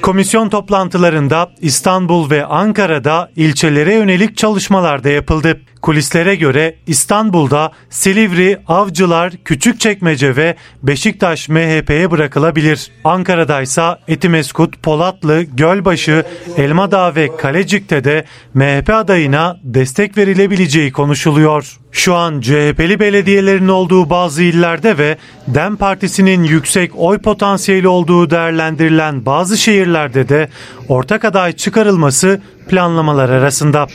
[0.07, 5.61] Komisyon toplantılarında İstanbul ve Ankara'da ilçelere yönelik çalışmalar da yapıldı.
[5.81, 12.91] Kulislere göre İstanbul'da Silivri, Avcılar, Küçükçekmece ve Beşiktaş MHP'ye bırakılabilir.
[13.03, 16.23] Ankara'da ise Etimeskut, Polatlı, Gölbaşı,
[16.57, 21.77] Elmadağ ve Kalecik'te de MHP adayına destek verilebileceği konuşuluyor.
[21.91, 25.17] Şu an CHP'li belediyelerin olduğu bazı illerde ve
[25.47, 30.49] DEM Partisi'nin yüksek oy potansiyeli olduğu değerlendirilen bazı şehirlerde de
[30.89, 33.87] ortak aday çıkarılması planlamalar arasında.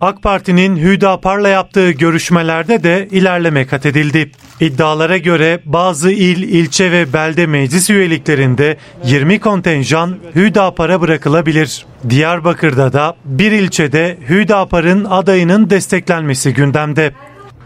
[0.00, 4.30] AK Parti'nin Hüdapar'la yaptığı görüşmelerde de ilerleme kat edildi.
[4.60, 11.86] İddialara göre bazı il, ilçe ve belde meclis üyeliklerinde 20 kontenjan Hüdapar'a bırakılabilir.
[12.10, 17.12] Diyarbakır'da da bir ilçede Hüdapar'ın adayının desteklenmesi gündemde.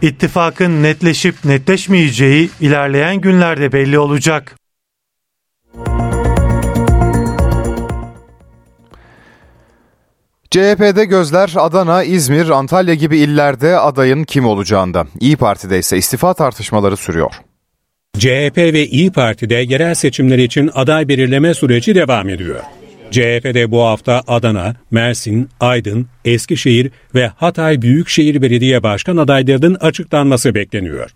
[0.01, 4.58] İttifakın netleşip netleşmeyeceği ilerleyen günlerde belli olacak.
[10.51, 15.07] CHP'de gözler Adana, İzmir, Antalya gibi illerde adayın kim olacağında.
[15.19, 17.31] İyi Parti'de ise istifa tartışmaları sürüyor.
[18.17, 22.59] CHP ve İyi Parti'de yerel seçimler için aday belirleme süreci devam ediyor.
[23.11, 31.09] CHP'de bu hafta Adana, Mersin, Aydın, Eskişehir ve Hatay Büyükşehir Belediye Başkan adaylarının açıklanması bekleniyor.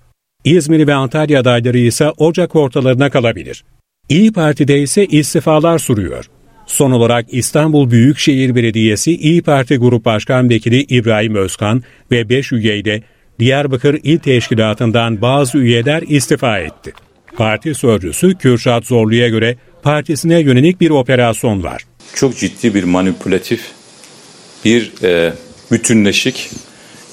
[0.44, 3.64] İzmir ve Antalya adayları ise Ocak ortalarına kalabilir.
[4.10, 6.30] İyi Parti'de ise istifalar sürüyor.
[6.68, 13.04] Son olarak İstanbul Büyükşehir Belediyesi İyi Parti Grup Başkan Vekili İbrahim Özkan ve 5 üyeyle
[13.40, 16.94] Diyarbakır İl Teşkilatı'ndan bazı üyeler istifa etti.
[17.38, 21.84] Parti sözcüsü Kürşat Zorlu'ya göre partisine yönelik bir operasyon var.
[22.16, 23.62] Çok ciddi bir manipülatif,
[24.66, 25.34] bir e,
[25.72, 26.50] bütünleşik,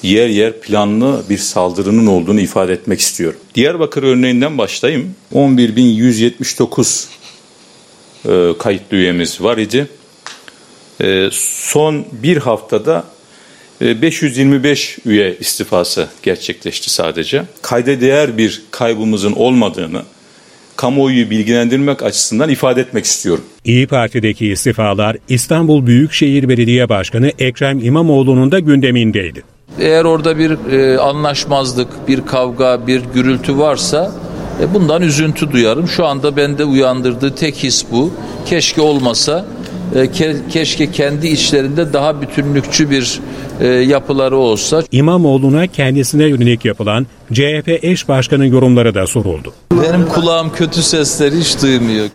[0.02, 3.40] yer yer planlı bir saldırının olduğunu ifade etmek istiyorum.
[3.54, 5.14] Diyarbakır örneğinden başlayayım.
[5.34, 7.19] 11.179
[8.28, 9.86] e, kayıtlı üyemiz var idi.
[11.02, 13.04] E, son bir haftada
[13.80, 17.42] 525 e, üye istifası gerçekleşti sadece.
[17.62, 20.02] Kayda değer bir kaybımızın olmadığını,
[20.76, 23.44] kamuoyu bilgilendirmek açısından ifade etmek istiyorum.
[23.64, 29.42] İyi Parti'deki istifalar İstanbul Büyükşehir Belediye Başkanı Ekrem İmamoğlu'nun da gündemindeydi.
[29.78, 34.12] Eğer orada bir e, anlaşmazlık, bir kavga, bir gürültü varsa
[34.60, 35.88] e, bundan üzüntü duyarım.
[35.88, 38.10] Şu anda bende uyandırdığı tek his bu.
[38.46, 39.46] Keşke olmasa,
[39.94, 43.20] e, ke, keşke kendi içlerinde daha bütünlükçü bir
[43.60, 44.82] e, yapıları olsa.
[44.92, 49.52] İmamoğlu'na kendisine yönelik yapılan CHP eş başkanı yorumları da soruldu.
[49.72, 52.08] Benim kulağım kötü sesleri hiç duymuyor.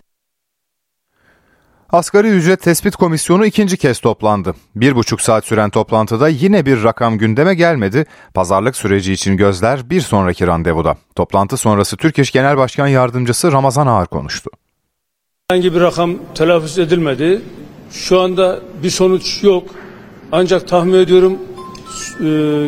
[1.96, 4.54] Asgari ücret tespit komisyonu ikinci kez toplandı.
[4.74, 8.06] Bir buçuk saat süren toplantıda yine bir rakam gündeme gelmedi.
[8.34, 10.96] Pazarlık süreci için gözler bir sonraki randevuda.
[11.14, 14.50] Toplantı sonrası Türk İş Genel Başkan Yardımcısı Ramazan Ağar konuştu.
[15.50, 17.42] Herhangi bir rakam telaffuz edilmedi.
[17.90, 19.64] Şu anda bir sonuç yok.
[20.32, 21.38] Ancak tahmin ediyorum
[22.20, 22.24] e,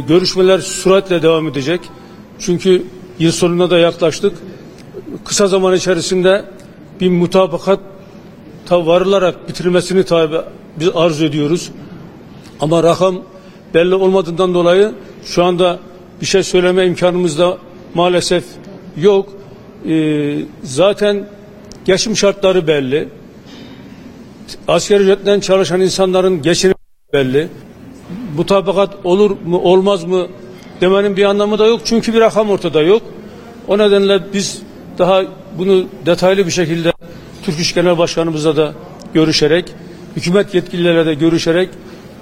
[0.09, 1.81] görüşmeler süratle devam edecek.
[2.39, 2.85] Çünkü
[3.19, 4.39] yıl sonuna da yaklaştık.
[5.25, 6.45] Kısa zaman içerisinde
[7.01, 7.81] bir mutabakat
[8.77, 10.37] varılarak bitirilmesini tabi
[10.81, 11.71] biz arzu ediyoruz.
[12.61, 13.23] Ama rakam
[13.75, 14.93] belli olmadığından dolayı
[15.25, 15.79] şu anda
[16.21, 17.59] bir şey söyleme imkanımız da
[17.95, 18.45] maalesef
[18.97, 19.29] yok.
[19.89, 21.27] Ee, zaten
[21.85, 23.09] geçim şartları belli.
[24.69, 26.75] Asker ücretten çalışan insanların geçini
[27.13, 27.49] belli.
[28.37, 30.27] Bu tabakat olur mu olmaz mı
[30.81, 31.81] demenin bir anlamı da yok.
[31.85, 33.03] Çünkü bir rakam ortada yok.
[33.69, 34.63] O nedenle biz
[34.99, 35.23] daha
[35.59, 36.93] bunu detaylı bir şekilde
[37.49, 38.75] Türk İş Genel Başkanımızla da
[39.15, 39.65] görüşerek,
[40.17, 41.69] hükümet yetkilileriyle de görüşerek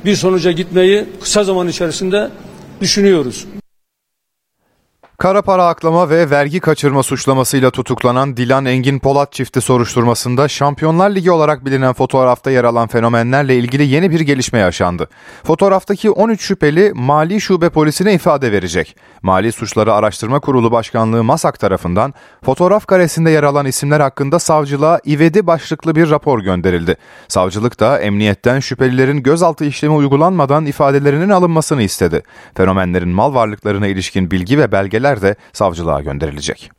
[0.05, 2.31] bir sonuca gitmeyi kısa zaman içerisinde
[2.81, 3.45] düşünüyoruz.
[5.19, 11.31] Kara para aklama ve vergi kaçırma suçlamasıyla tutuklanan Dilan Engin Polat çifti soruşturmasında Şampiyonlar Ligi
[11.31, 15.09] olarak bilinen fotoğrafta yer alan fenomenlerle ilgili yeni bir gelişme yaşandı.
[15.45, 18.97] Fotoğraftaki 13 şüpheli Mali Şube Polisi'ne ifade verecek.
[19.23, 22.15] Mali Suçları Araştırma Kurulu Başkanlığı MASAK tarafından
[22.45, 26.97] fotoğraf karesinde yer alan isimler hakkında savcılığa ivedi başlıklı bir rapor gönderildi.
[27.29, 32.23] Savcılık da emniyetten şüphelilerin gözaltı işlemi uygulanmadan ifadelerinin alınmasını istedi.
[32.57, 36.71] Fenomenlerin mal varlıklarına ilişkin bilgi ve belgeler belgeler de savcılığa gönderilecek.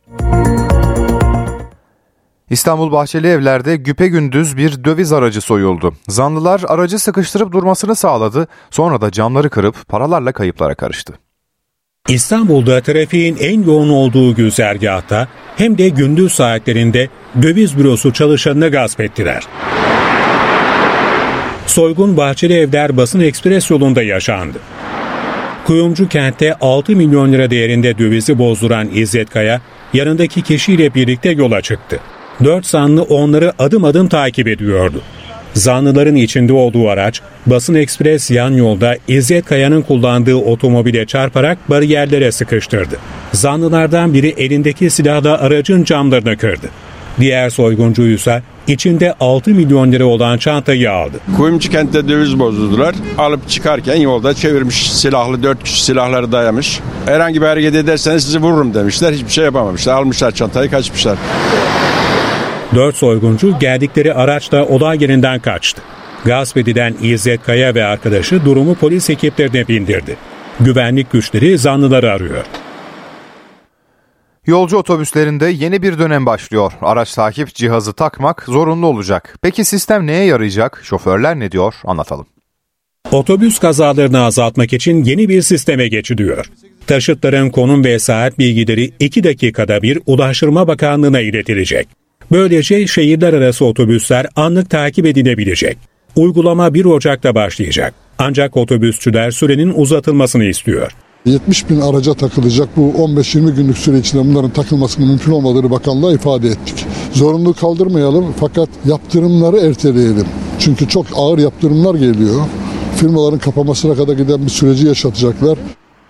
[2.50, 5.94] İstanbul Bahçeli Evler'de güpe gündüz bir döviz aracı soyuldu.
[6.08, 11.14] Zanlılar aracı sıkıştırıp durmasını sağladı, sonra da camları kırıp paralarla kayıplara karıştı.
[12.08, 17.08] İstanbul'da trafiğin en yoğun olduğu güzergahta hem de gündüz saatlerinde
[17.42, 19.44] döviz bürosu çalışanını gasp ettiler.
[21.66, 24.58] Soygun Bahçeli Evler Basın Ekspres yolunda yaşandı.
[25.68, 29.60] Kuyumcu kentte 6 milyon lira değerinde dövizi bozduran İzzet Kaya
[29.94, 32.00] yanındaki kişiyle birlikte yola çıktı.
[32.44, 35.02] Dört zanlı onları adım adım takip ediyordu.
[35.54, 42.96] Zanlıların içinde olduğu araç Basın Ekspres yan yolda İzzet Kaya'nın kullandığı otomobile çarparak bariyerlere sıkıştırdı.
[43.32, 46.66] Zanlılardan biri elindeki silahla aracın camlarını kırdı.
[47.20, 51.20] Diğer soyguncu ise içinde 6 milyon lira olan çantayı aldı.
[51.36, 52.94] Kuyumcu kentte döviz bozdular.
[53.18, 56.80] Alıp çıkarken yolda çevirmiş silahlı dört kişi silahları dayamış.
[57.06, 59.12] Herhangi bir hareket ederseniz sizi vururum demişler.
[59.12, 59.94] Hiçbir şey yapamamışlar.
[59.94, 61.18] Almışlar çantayı kaçmışlar.
[62.74, 65.82] Dört soyguncu geldikleri araçla olay yerinden kaçtı.
[66.24, 70.16] Gasp edilen İzzet Kaya ve arkadaşı durumu polis ekiplerine bildirdi.
[70.60, 72.44] Güvenlik güçleri zanlıları arıyor.
[74.48, 76.72] Yolcu otobüslerinde yeni bir dönem başlıyor.
[76.82, 79.38] Araç takip cihazı takmak zorunlu olacak.
[79.42, 80.80] Peki sistem neye yarayacak?
[80.84, 81.74] Şoförler ne diyor?
[81.84, 82.26] Anlatalım.
[83.12, 86.46] Otobüs kazalarını azaltmak için yeni bir sisteme geçiliyor.
[86.86, 91.88] Taşıtların konum ve saat bilgileri 2 dakikada bir Ulaştırma Bakanlığı'na iletilecek.
[92.32, 95.78] Böylece şehirler arası otobüsler anlık takip edilebilecek.
[96.16, 97.94] Uygulama 1 Ocak'ta başlayacak.
[98.18, 100.92] Ancak otobüsçüler sürenin uzatılmasını istiyor.
[101.28, 106.48] 70 bin araca takılacak bu 15-20 günlük süre içinde bunların takılmasının mümkün olmadığını bakanlığa ifade
[106.48, 106.84] ettik.
[107.12, 110.26] Zorunluluğu kaldırmayalım fakat yaptırımları erteleyelim.
[110.58, 112.40] Çünkü çok ağır yaptırımlar geliyor.
[112.96, 115.58] Firmaların kapamasına kadar giden bir süreci yaşatacaklar.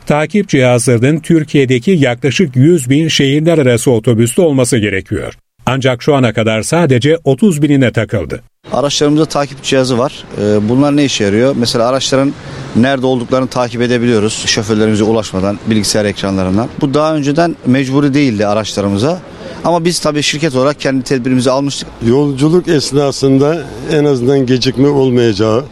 [0.06, 5.34] Takip cihazlarının Türkiye'deki yaklaşık 100 bin şehirler arası otobüste olması gerekiyor.
[5.70, 8.42] Ancak şu ana kadar sadece 30 binine takıldı.
[8.72, 10.24] Araçlarımızda takip cihazı var.
[10.40, 11.54] Ee, bunlar ne işe yarıyor?
[11.58, 12.32] Mesela araçların
[12.76, 14.44] nerede olduklarını takip edebiliyoruz.
[14.46, 16.68] Şoförlerimize ulaşmadan bilgisayar ekranlarından.
[16.80, 19.20] Bu daha önceden mecburi değildi araçlarımıza.
[19.64, 21.88] Ama biz tabii şirket olarak kendi tedbirimizi almıştık.
[22.06, 23.62] Yolculuk esnasında
[23.92, 25.64] en azından gecikme olmayacağı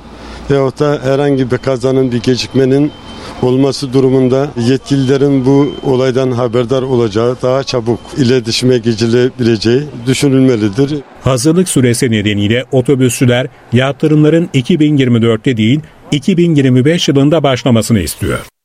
[0.51, 2.93] veyahut da herhangi bir kazanın bir gecikmenin
[3.43, 11.01] olması durumunda yetkililerin bu olaydan haberdar olacağı, daha çabuk iletişime geçilebileceği düşünülmelidir.
[11.21, 15.81] Hazırlık süresi nedeniyle otobüsçüler yaptırımların 2024'te değil
[16.13, 18.56] 2025 yılında başlamasını istiyor.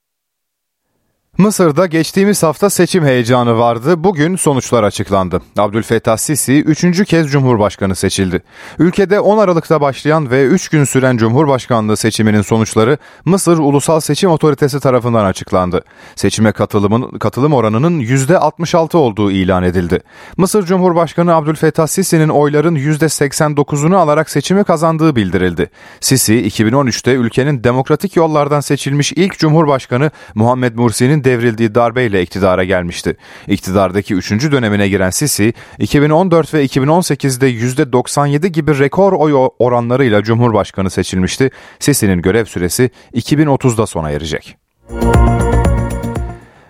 [1.42, 4.04] Mısır'da geçtiğimiz hafta seçim heyecanı vardı.
[4.04, 5.42] Bugün sonuçlar açıklandı.
[5.58, 8.42] Abdülfettah Sisi üçüncü kez Cumhurbaşkanı seçildi.
[8.80, 14.80] Ülkede 10 Aralık'ta başlayan ve 3 gün süren Cumhurbaşkanlığı seçiminin sonuçları Mısır Ulusal Seçim Otoritesi
[14.80, 15.82] tarafından açıklandı.
[16.16, 20.00] Seçime katılımın, katılım oranının %66 olduğu ilan edildi.
[20.38, 25.70] Mısır Cumhurbaşkanı Abdülfettah Sisi'nin oyların %89'unu alarak seçimi kazandığı bildirildi.
[26.00, 33.18] Sisi 2013'te ülkenin demokratik yollardan seçilmiş ilk Cumhurbaşkanı Muhammed Mursi'nin devrildiği darbeyle iktidara gelmişti.
[33.48, 34.32] İktidardaki 3.
[34.32, 41.50] dönemine giren Sisi, 2014 ve 2018'de %97 gibi rekor oy oranlarıyla Cumhurbaşkanı seçilmişti.
[41.80, 44.58] Sisi'nin görev süresi 2030'da sona erecek.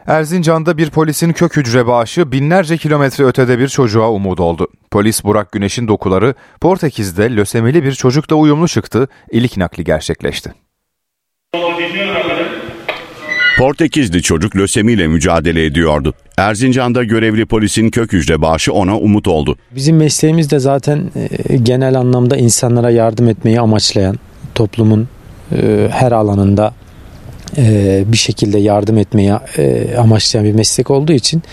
[0.07, 4.68] Erzincan'da bir polisin kök hücre bağışı binlerce kilometre ötede bir çocuğa umut oldu.
[4.91, 10.53] Polis Burak Güneş'in dokuları Portekiz'de lösemili bir çocukla uyumlu çıktı, ilik nakli gerçekleşti.
[13.58, 16.14] Portekizli çocuk lösemiyle mücadele ediyordu.
[16.38, 19.58] Erzincan'da görevli polisin kök hücre bağışı ona umut oldu.
[19.76, 21.12] Bizim mesleğimiz de zaten
[21.49, 24.20] e, genel anlamda insanlara yardım etmeyi amaçlayan,
[24.56, 25.08] toplumun
[25.56, 26.74] e, her alanında
[27.58, 29.34] e, bir şekilde yardım etmeyi
[29.97, 31.43] amaçlayan bir meslek olduğu için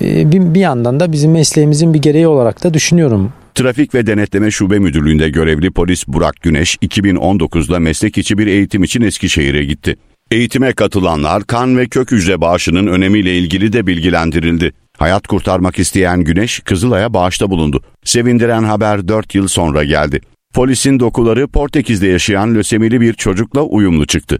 [0.00, 3.32] bir yandan da bizim mesleğimizin bir gereği olarak da düşünüyorum.
[3.54, 9.02] Trafik ve Denetleme Şube Müdürlüğü'nde görevli polis Burak Güneş 2019'da meslek içi bir eğitim için
[9.02, 9.96] Eskişehir'e gitti.
[10.30, 14.72] Eğitime katılanlar kan ve kök hücre bağışının önemiyle ilgili de bilgilendirildi.
[14.98, 17.82] Hayat kurtarmak isteyen Güneş Kızılay'a bağışta bulundu.
[18.04, 20.20] Sevindiren haber 4 yıl sonra geldi.
[20.54, 24.38] Polisin dokuları Portekiz'de yaşayan lösemili bir çocukla uyumlu çıktı.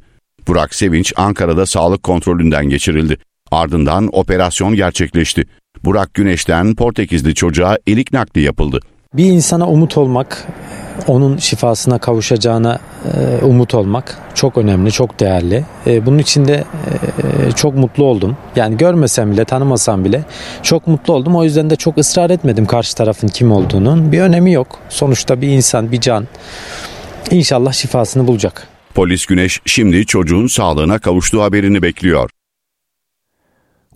[0.48, 3.16] Burak Sevinç Ankara'da sağlık kontrolünden geçirildi.
[3.50, 5.44] Ardından operasyon gerçekleşti.
[5.84, 8.80] Burak Güneş'ten Portekizli çocuğa elik nakli yapıldı.
[9.14, 10.46] Bir insana umut olmak,
[11.06, 15.64] onun şifasına kavuşacağına e, umut olmak çok önemli, çok değerli.
[15.86, 18.36] E, bunun için de e, çok mutlu oldum.
[18.56, 20.24] Yani görmesem bile, tanımasam bile
[20.62, 21.36] çok mutlu oldum.
[21.36, 24.12] O yüzden de çok ısrar etmedim karşı tarafın kim olduğunun.
[24.12, 24.78] Bir önemi yok.
[24.88, 26.28] Sonuçta bir insan, bir can.
[27.30, 28.68] İnşallah şifasını bulacak.
[28.94, 32.30] Polis Güneş şimdi çocuğun sağlığına kavuştuğu haberini bekliyor.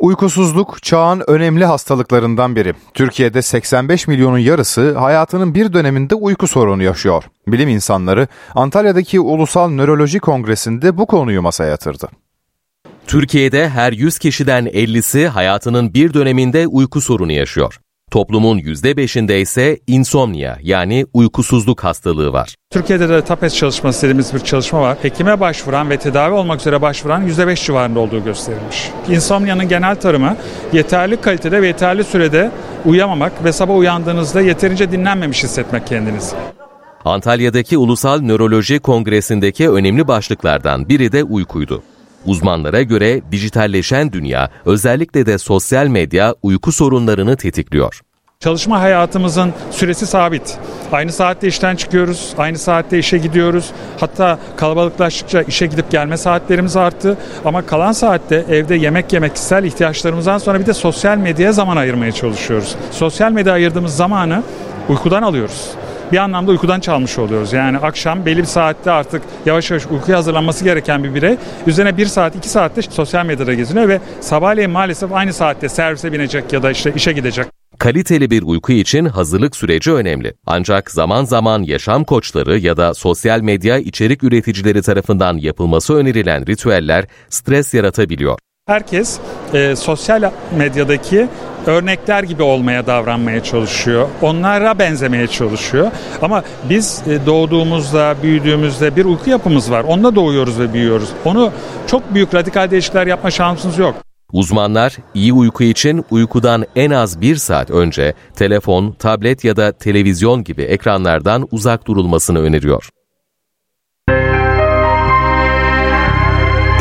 [0.04, 2.74] Uykusuzluk çağın önemli hastalıklarından biri.
[2.94, 7.24] Türkiye'de 85 milyonun yarısı hayatının bir döneminde uyku sorunu yaşıyor.
[7.46, 12.08] Bilim insanları Antalya'daki Ulusal Nöroloji Kongresi'nde bu konuyu masaya yatırdı.
[13.06, 17.80] Türkiye'de her 100 kişiden 50'si hayatının bir döneminde uyku sorunu yaşıyor.
[18.14, 22.54] Toplumun %5'inde ise insomnia yani uykusuzluk hastalığı var.
[22.70, 24.98] Türkiye'de de TAPES çalışması dediğimiz bir çalışma var.
[25.02, 28.90] Hekime başvuran ve tedavi olmak üzere başvuran %5 civarında olduğu gösterilmiş.
[29.08, 30.36] İnsomnia'nın genel tarımı
[30.72, 32.50] yeterli kalitede ve yeterli sürede
[32.84, 36.36] uyuyamamak ve sabah uyandığınızda yeterince dinlenmemiş hissetmek kendinizi.
[37.04, 41.82] Antalya'daki Ulusal Nöroloji Kongresi'ndeki önemli başlıklardan biri de uykuydu.
[42.26, 48.00] Uzmanlara göre dijitalleşen dünya, özellikle de sosyal medya uyku sorunlarını tetikliyor.
[48.40, 50.58] Çalışma hayatımızın süresi sabit.
[50.92, 53.70] Aynı saatte işten çıkıyoruz, aynı saatte işe gidiyoruz.
[54.00, 57.18] Hatta kalabalıklaştıkça işe gidip gelme saatlerimiz arttı.
[57.44, 62.12] Ama kalan saatte evde yemek yemek, kişisel ihtiyaçlarımızdan sonra bir de sosyal medyaya zaman ayırmaya
[62.12, 62.74] çalışıyoruz.
[62.90, 64.42] Sosyal medya ayırdığımız zamanı
[64.88, 65.70] uykudan alıyoruz
[66.12, 67.52] bir anlamda uykudan çalmış oluyoruz.
[67.52, 71.36] Yani akşam belli bir saatte artık yavaş yavaş uykuya hazırlanması gereken bir birey
[71.66, 76.52] üzerine bir saat iki saatte sosyal medyada geziniyor ve sabahleyin maalesef aynı saatte servise binecek
[76.52, 77.46] ya da işte işe gidecek.
[77.78, 80.34] Kaliteli bir uyku için hazırlık süreci önemli.
[80.46, 87.04] Ancak zaman zaman yaşam koçları ya da sosyal medya içerik üreticileri tarafından yapılması önerilen ritüeller
[87.28, 88.38] stres yaratabiliyor.
[88.66, 89.18] Herkes
[89.54, 91.28] e, sosyal medyadaki
[91.66, 94.08] örnekler gibi olmaya davranmaya çalışıyor.
[94.22, 95.90] Onlara benzemeye çalışıyor.
[96.22, 99.84] Ama biz e, doğduğumuzda, büyüdüğümüzde bir uyku yapımız var.
[99.84, 101.08] Onunla doğuyoruz ve büyüyoruz.
[101.24, 101.52] Onu
[101.86, 103.94] çok büyük radikal değişiklikler yapma şansımız yok.
[104.32, 110.44] Uzmanlar iyi uyku için uykudan en az bir saat önce telefon, tablet ya da televizyon
[110.44, 112.88] gibi ekranlardan uzak durulmasını öneriyor.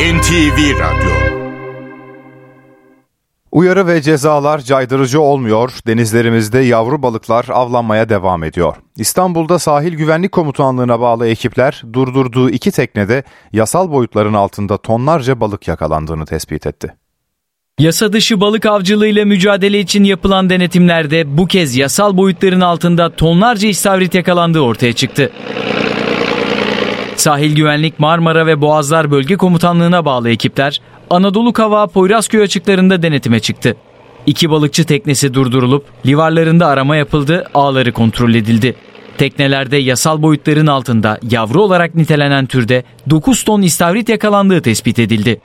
[0.00, 1.23] NTV Radyo
[3.54, 5.72] Uyarı ve cezalar caydırıcı olmuyor.
[5.86, 8.76] Denizlerimizde yavru balıklar avlanmaya devam ediyor.
[8.96, 16.26] İstanbul'da Sahil Güvenlik Komutanlığı'na bağlı ekipler durdurduğu iki teknede yasal boyutların altında tonlarca balık yakalandığını
[16.26, 16.94] tespit etti.
[17.78, 24.14] Yasa dışı balık avcılığıyla mücadele için yapılan denetimlerde bu kez yasal boyutların altında tonlarca istavrit
[24.14, 25.32] yakalandığı ortaya çıktı.
[27.16, 30.80] Sahil Güvenlik Marmara ve Boğazlar Bölge Komutanlığı'na bağlı ekipler
[31.10, 33.76] Anadolu Kavağı Poyrazköy açıklarında denetime çıktı.
[34.26, 38.76] İki balıkçı teknesi durdurulup livarlarında arama yapıldı, ağları kontrol edildi.
[39.18, 45.40] Teknelerde yasal boyutların altında yavru olarak nitelenen türde 9 ton istavrit yakalandığı tespit edildi.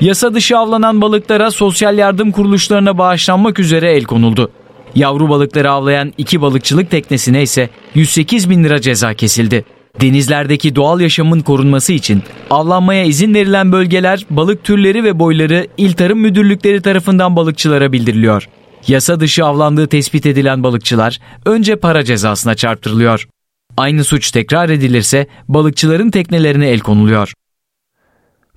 [0.00, 4.50] Yasa dışı avlanan balıklara sosyal yardım kuruluşlarına bağışlanmak üzere el konuldu.
[4.94, 9.64] Yavru balıkları avlayan iki balıkçılık teknesine ise 108 bin lira ceza kesildi.
[10.00, 16.18] Denizlerdeki doğal yaşamın korunması için avlanmaya izin verilen bölgeler, balık türleri ve boyları İl Tarım
[16.18, 18.48] Müdürlükleri tarafından balıkçılara bildiriliyor.
[18.88, 23.28] Yasa dışı avlandığı tespit edilen balıkçılar önce para cezasına çarptırılıyor.
[23.76, 27.32] Aynı suç tekrar edilirse balıkçıların teknelerine el konuluyor.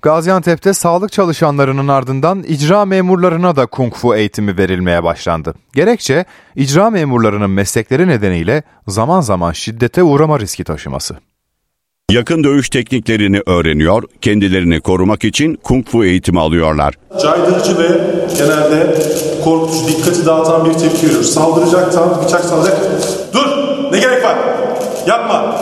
[0.02, 5.54] Gaziantep'te sağlık çalışanlarının ardından icra memurlarına da kung fu eğitimi verilmeye başlandı.
[5.74, 6.24] Gerekçe
[6.56, 11.16] icra memurlarının meslekleri nedeniyle zaman zaman şiddete uğrama riski taşıması.
[12.10, 16.94] Yakın dövüş tekniklerini öğreniyor, kendilerini korumak için kung fu eğitimi alıyorlar.
[17.22, 17.88] Caydırıcı ve
[18.38, 18.94] genelde
[19.44, 21.22] korkutucu, dikkati dağıtan bir tepki veriyor.
[21.22, 22.78] Saldıracak tam, bıçak salacak.
[23.34, 23.46] Dur!
[23.92, 24.36] Ne gerek var?
[25.06, 25.60] Yapma!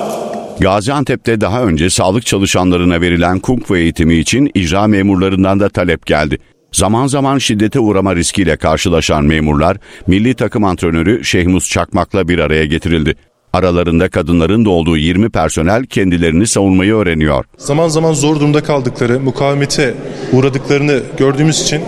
[0.60, 6.38] Gaziantep'te daha önce sağlık çalışanlarına verilen kung fu eğitimi için icra memurlarından da talep geldi.
[6.72, 9.76] Zaman zaman şiddete uğrama riskiyle karşılaşan memurlar,
[10.06, 13.14] milli takım antrenörü Şehmus Çakmak'la bir araya getirildi.
[13.58, 17.44] Aralarında kadınların da olduğu 20 personel kendilerini savunmayı öğreniyor.
[17.56, 19.94] Zaman zaman zor durumda kaldıkları, mukavemete
[20.32, 21.82] uğradıklarını gördüğümüz için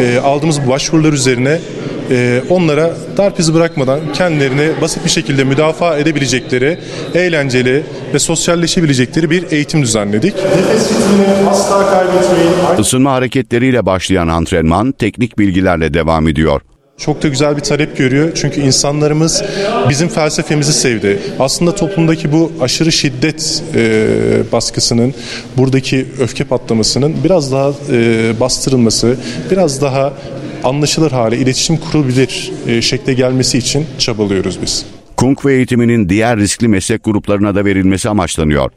[0.00, 1.60] e, aldığımız başvurular üzerine
[2.10, 6.78] e, onlara darp izi bırakmadan kendilerini basit bir şekilde müdafaa edebilecekleri,
[7.14, 7.82] eğlenceli
[8.14, 10.34] ve sosyalleşebilecekleri bir eğitim düzenledik.
[10.36, 12.80] Nefes ritmini asla kaybetmeyin.
[12.82, 16.60] Isınma hareketleriyle başlayan antrenman teknik bilgilerle devam ediyor.
[16.98, 19.44] Çok da güzel bir talep görüyor çünkü insanlarımız
[19.88, 21.18] bizim felsefemizi sevdi.
[21.38, 24.08] Aslında toplumdaki bu aşırı şiddet e,
[24.52, 25.14] baskısının,
[25.56, 29.16] buradaki öfke patlamasının biraz daha e, bastırılması,
[29.50, 30.12] biraz daha
[30.64, 34.86] anlaşılır hale, iletişim kurulabilir e, şekle gelmesi için çabalıyoruz biz.
[35.16, 38.70] Kung fu eğitiminin diğer riskli meslek gruplarına da verilmesi amaçlanıyor.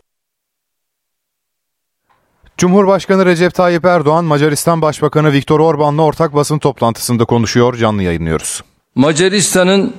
[2.57, 7.77] Cumhurbaşkanı Recep Tayyip Erdoğan, Macaristan Başbakanı Viktor Orban'la ortak basın toplantısında konuşuyor.
[7.77, 8.63] Canlı yayınlıyoruz.
[8.95, 9.93] Macaristan'ın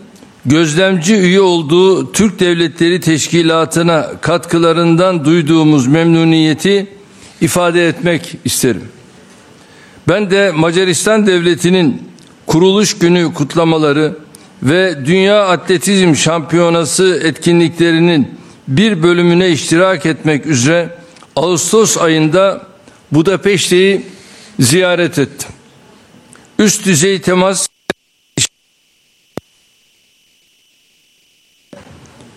[0.46, 6.86] gözlemci üye olduğu Türk Devletleri Teşkilatı'na katkılarından duyduğumuz memnuniyeti
[7.40, 8.84] ifade etmek isterim.
[10.08, 12.02] Ben de Macaristan Devleti'nin
[12.46, 14.16] kuruluş günü kutlamaları
[14.62, 18.28] ve Dünya Atletizm Şampiyonası etkinliklerinin
[18.68, 20.97] bir bölümüne iştirak etmek üzere
[21.38, 22.66] Ağustos ayında
[23.12, 24.06] Budapeşte'yi
[24.60, 25.48] ziyaret ettim.
[26.58, 27.68] Üst düzey temas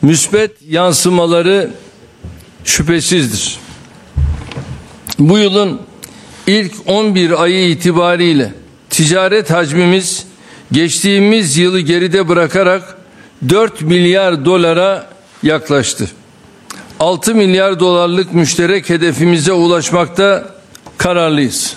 [0.02, 1.72] müsbet yansımaları
[2.64, 3.60] şüphesizdir.
[5.20, 5.82] Bu yılın
[6.48, 8.54] ilk 11 ayı itibariyle
[8.90, 10.26] ticaret hacmimiz
[10.72, 12.98] geçtiğimiz yılı geride bırakarak
[13.50, 15.10] 4 milyar dolara
[15.44, 16.12] yaklaştı.
[17.02, 20.50] 6 milyar dolarlık müşterek hedefimize ulaşmakta
[20.98, 21.76] kararlıyız.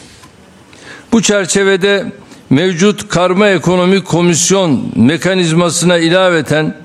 [1.12, 2.12] Bu çerçevede
[2.50, 6.76] mevcut karma ekonomik komisyon mekanizmasına ilaveten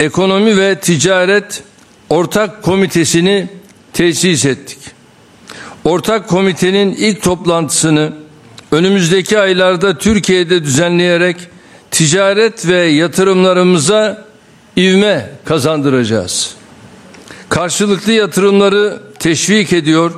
[0.00, 1.62] ekonomi ve ticaret
[2.10, 3.48] ortak komitesini
[3.92, 4.78] tesis ettik.
[5.84, 8.12] Ortak komitenin ilk toplantısını
[8.72, 11.36] önümüzdeki aylarda Türkiye'de düzenleyerek
[11.90, 14.24] ticaret ve yatırımlarımıza
[14.76, 16.56] ivme kazandıracağız.
[17.48, 20.12] Karşılıklı yatırımları teşvik ediyor.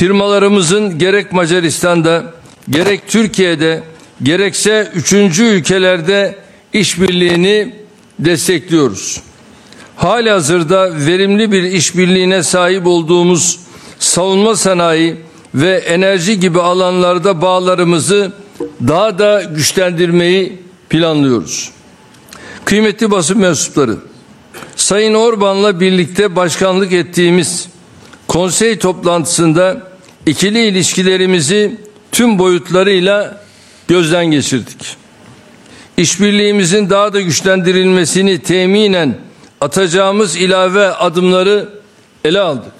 [0.00, 2.34] Firmalarımızın gerek Macaristan'da
[2.70, 3.82] gerek Türkiye'de
[4.22, 6.38] gerekse üçüncü ülkelerde
[6.72, 7.74] işbirliğini
[8.18, 9.22] destekliyoruz.
[9.96, 13.60] Hali hazırda verimli bir işbirliğine sahip olduğumuz
[13.98, 15.16] savunma sanayi
[15.54, 18.32] ve enerji gibi alanlarda bağlarımızı
[18.88, 21.70] daha da güçlendirmeyi planlıyoruz.
[22.64, 23.96] Kıymetli basın mensupları,
[24.76, 27.68] Sayın Orban'la birlikte başkanlık ettiğimiz
[28.28, 29.82] konsey toplantısında
[30.26, 31.80] ikili ilişkilerimizi
[32.12, 33.44] tüm boyutlarıyla
[33.88, 34.96] gözden geçirdik.
[35.96, 39.18] İşbirliğimizin daha da güçlendirilmesini teminen
[39.60, 41.68] atacağımız ilave adımları
[42.24, 42.72] ele aldık.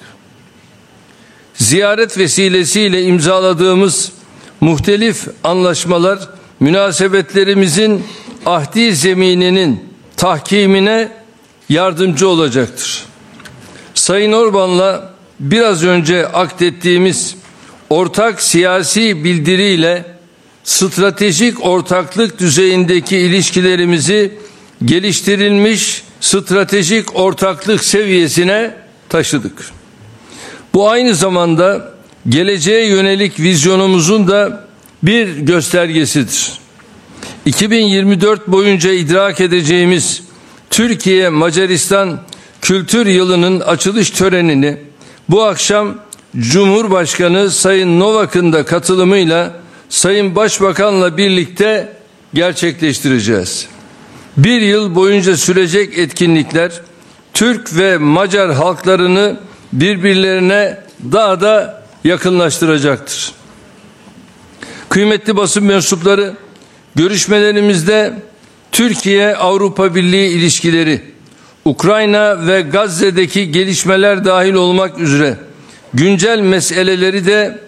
[1.54, 4.12] Ziyaret vesilesiyle imzaladığımız
[4.60, 6.18] muhtelif anlaşmalar
[6.60, 8.04] münasebetlerimizin
[8.46, 9.84] ahdi zemininin
[10.16, 11.08] tahkimine
[11.68, 13.04] yardımcı olacaktır.
[13.94, 17.36] Sayın Orban'la biraz önce aktettiğimiz
[17.90, 20.04] ortak siyasi bildiriyle
[20.64, 24.32] stratejik ortaklık düzeyindeki ilişkilerimizi
[24.84, 28.74] geliştirilmiş stratejik ortaklık seviyesine
[29.08, 29.70] taşıdık.
[30.74, 31.94] Bu aynı zamanda
[32.28, 34.66] geleceğe yönelik vizyonumuzun da
[35.02, 36.52] bir göstergesidir.
[37.46, 40.22] 2024 boyunca idrak edeceğimiz
[40.70, 42.20] Türkiye Macaristan
[42.62, 44.76] Kültür Yılı'nın açılış törenini
[45.28, 45.94] bu akşam
[46.38, 49.52] Cumhurbaşkanı Sayın Novak'ın da katılımıyla
[49.88, 51.96] Sayın Başbakan'la birlikte
[52.34, 53.66] gerçekleştireceğiz.
[54.36, 56.72] Bir yıl boyunca sürecek etkinlikler
[57.34, 59.36] Türk ve Macar halklarını
[59.72, 60.78] birbirlerine
[61.12, 63.32] daha da yakınlaştıracaktır.
[64.88, 66.34] Kıymetli basın mensupları,
[66.94, 68.22] görüşmelerimizde
[68.76, 71.02] Türkiye Avrupa Birliği ilişkileri,
[71.64, 75.36] Ukrayna ve Gazze'deki gelişmeler dahil olmak üzere
[75.94, 77.60] güncel meseleleri de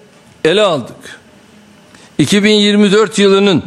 [0.45, 0.97] ele aldık.
[2.19, 3.63] 2024 yılının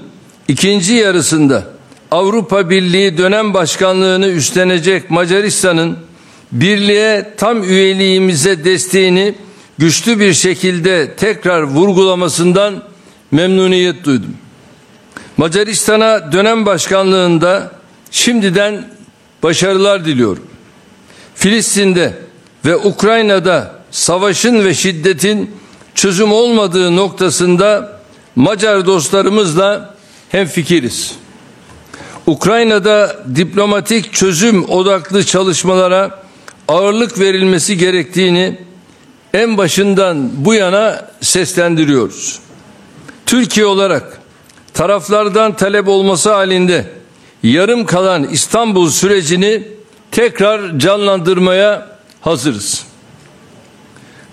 [0.48, 1.68] ikinci yarısında
[2.12, 5.98] Avrupa Birliği dönem başkanlığını üstlenecek Macaristan'ın
[6.52, 9.36] birliğe tam üyeliğimize desteğini
[9.78, 12.84] güçlü bir şekilde tekrar vurgulamasından
[13.32, 14.38] memnuniyet duydum.
[15.38, 17.71] Macaristan'a dönem başkanlığında
[18.11, 18.88] şimdiden
[19.43, 20.47] başarılar diliyorum.
[21.36, 22.13] Filistin'de
[22.65, 25.51] ve Ukrayna'da savaşın ve şiddetin
[25.95, 28.01] çözüm olmadığı noktasında
[28.36, 29.95] Macar dostlarımızla
[30.29, 31.15] hemfikiriz.
[32.27, 36.23] Ukrayna'da diplomatik çözüm odaklı çalışmalara
[36.67, 38.59] ağırlık verilmesi gerektiğini
[39.34, 42.39] en başından bu yana seslendiriyoruz.
[43.25, 44.20] Türkiye olarak
[44.74, 46.86] taraflardan talep olması halinde
[47.43, 49.63] yarım kalan İstanbul sürecini
[50.11, 52.86] tekrar canlandırmaya hazırız.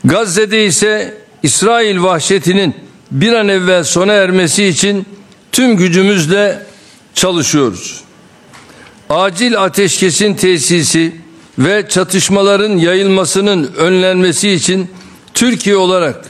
[0.05, 2.75] Gazze'de ise İsrail vahşetinin
[3.11, 5.07] bir an evvel sona ermesi için
[5.53, 6.67] tüm gücümüzle
[7.15, 8.01] çalışıyoruz.
[9.11, 11.17] Acil ateşkesin tesisi
[11.59, 14.91] ve çatışmaların yayılmasının önlenmesi için
[15.35, 16.25] Türkiye olarak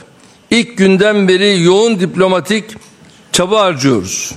[0.51, 2.65] ilk günden beri yoğun diplomatik
[3.31, 4.31] çaba harcıyoruz.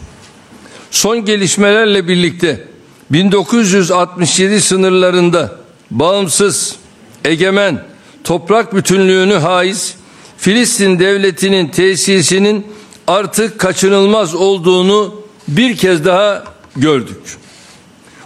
[0.91, 2.69] Son gelişmelerle birlikte
[3.11, 5.57] 1967 sınırlarında
[5.91, 6.77] bağımsız,
[7.25, 7.85] egemen,
[8.25, 9.95] toprak bütünlüğünü haiz
[10.43, 12.67] Filistin devletinin tesisinin
[13.07, 15.15] artık kaçınılmaz olduğunu
[15.49, 16.45] bir kez daha
[16.77, 17.21] gördük.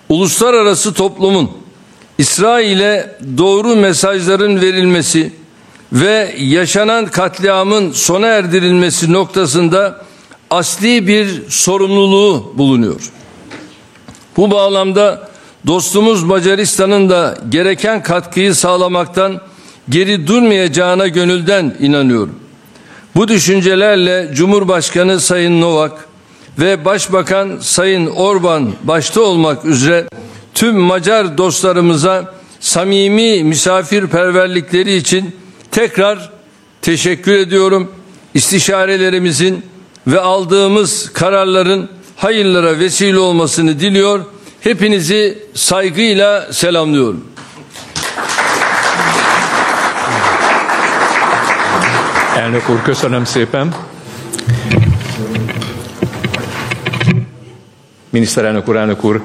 [0.08, 1.50] Uluslararası toplumun
[2.18, 5.32] İsrail'e doğru mesajların verilmesi
[5.92, 10.05] ve yaşanan katliamın sona erdirilmesi noktasında
[10.50, 13.10] asli bir sorumluluğu bulunuyor.
[14.36, 15.28] Bu bağlamda
[15.66, 19.40] dostumuz Macaristan'ın da gereken katkıyı sağlamaktan
[19.88, 22.34] geri durmayacağına gönülden inanıyorum.
[23.16, 26.08] Bu düşüncelerle Cumhurbaşkanı Sayın Novak
[26.58, 30.08] ve Başbakan Sayın Orban başta olmak üzere
[30.54, 35.36] tüm Macar dostlarımıza samimi misafirperverlikleri için
[35.70, 36.30] tekrar
[36.82, 37.92] teşekkür ediyorum.
[38.34, 39.64] İstişarelerimizin
[40.06, 44.24] ve aldığımız kararların hayırlara vesile olmasını diliyor.
[44.60, 47.24] Hepinizi saygıyla selamlıyorum.
[52.36, 53.66] Elnök úr, köszönöm szépen.
[58.12, 59.20] Miniszterelnök úr, elnök úr,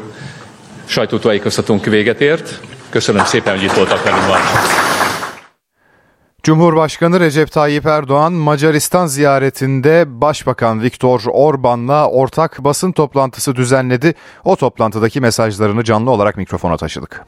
[0.87, 2.59] sajtótájékoztatónk véget ért.
[2.89, 4.37] Köszönöm szépen, hogy itt voltak velünk ma.
[6.43, 14.13] Cumhurbaşkanı Recep Tayyip Erdoğan Macaristan ziyaretinde Başbakan Viktor Orban'la ortak basın toplantısı düzenledi.
[14.43, 17.25] O toplantıdaki mesajlarını canlı olarak mikrofona taşıdık.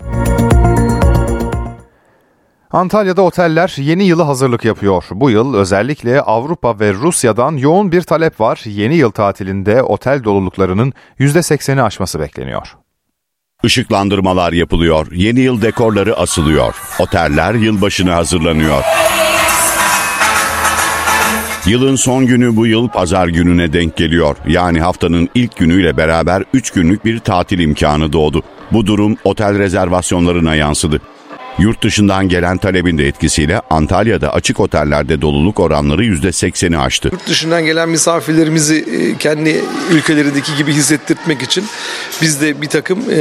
[2.72, 5.04] Antalya'da oteller yeni yılı hazırlık yapıyor.
[5.12, 8.62] Bu yıl özellikle Avrupa ve Rusya'dan yoğun bir talep var.
[8.66, 12.76] Yeni yıl tatilinde otel doluluklarının %80'i aşması bekleniyor.
[13.64, 16.76] Işıklandırmalar yapılıyor, yeni yıl dekorları asılıyor.
[17.00, 18.84] Oteller yılbaşına hazırlanıyor.
[21.66, 24.36] Yılın son günü bu yıl pazar gününe denk geliyor.
[24.48, 28.44] Yani haftanın ilk günüyle beraber 3 günlük bir tatil imkanı doğdu.
[28.72, 31.02] Bu durum otel rezervasyonlarına yansıdı.
[31.60, 37.10] Yurt dışından gelen talebin de etkisiyle Antalya'da açık otellerde doluluk oranları %80'i aştı.
[37.12, 41.66] Yurt dışından gelen misafirlerimizi e, kendi ülkelerindeki gibi hissettirmek için
[42.22, 43.16] biz de bir takım e,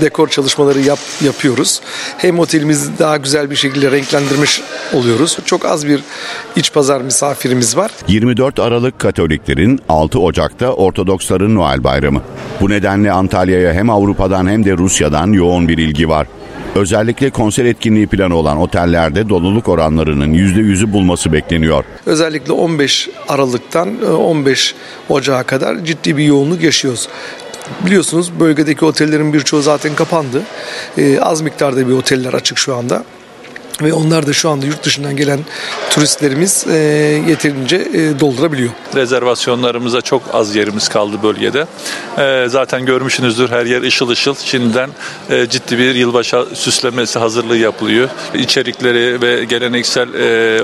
[0.00, 1.80] dekor çalışmaları yap, yapıyoruz.
[2.18, 4.62] Hem otelimizi daha güzel bir şekilde renklendirmiş
[4.92, 5.38] oluyoruz.
[5.44, 6.00] Çok az bir
[6.56, 7.90] iç pazar misafirimiz var.
[8.08, 12.22] 24 Aralık Katoliklerin 6 Ocak'ta Ortodoksların Noel Bayramı.
[12.60, 16.26] Bu nedenle Antalya'ya hem Avrupa'dan hem de Rusya'dan yoğun bir ilgi var.
[16.74, 21.84] Özellikle konser etkinliği planı olan otellerde doluluk oranlarının %100'ü bulması bekleniyor.
[22.06, 27.08] Özellikle 15 Aralık'tan 15 e, Ocağı kadar ciddi bir yoğunluk yaşıyoruz.
[27.86, 30.42] Biliyorsunuz bölgedeki otellerin birçoğu zaten kapandı.
[30.98, 33.04] Ee, az miktarda bir oteller açık şu anda
[33.82, 35.40] ve onlar da şu anda yurt dışından gelen
[35.90, 36.76] turistlerimiz e,
[37.28, 38.70] yeterince e, doldurabiliyor.
[38.94, 41.66] Rezervasyonlarımıza çok az yerimiz kaldı bölgede.
[42.18, 44.34] E, zaten görmüşsünüzdür her yer ışıl ışıl.
[44.34, 44.90] Şimdiden
[45.30, 48.08] e, ciddi bir yılbaşı süslemesi hazırlığı yapılıyor.
[48.34, 50.60] İçerikleri ve geleneksel e,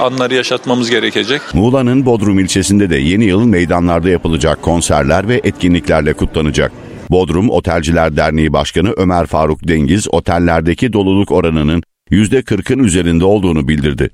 [0.00, 1.42] anları yaşatmamız gerekecek.
[1.52, 6.72] Muğla'nın Bodrum ilçesinde de yeni yıl meydanlarda yapılacak konserler ve etkinliklerle kutlanacak.
[7.10, 14.10] Bodrum Otelciler Derneği Başkanı Ömer Faruk Dengiz otellerdeki doluluk oranının %40'ın üzerinde olduğunu bildirdi.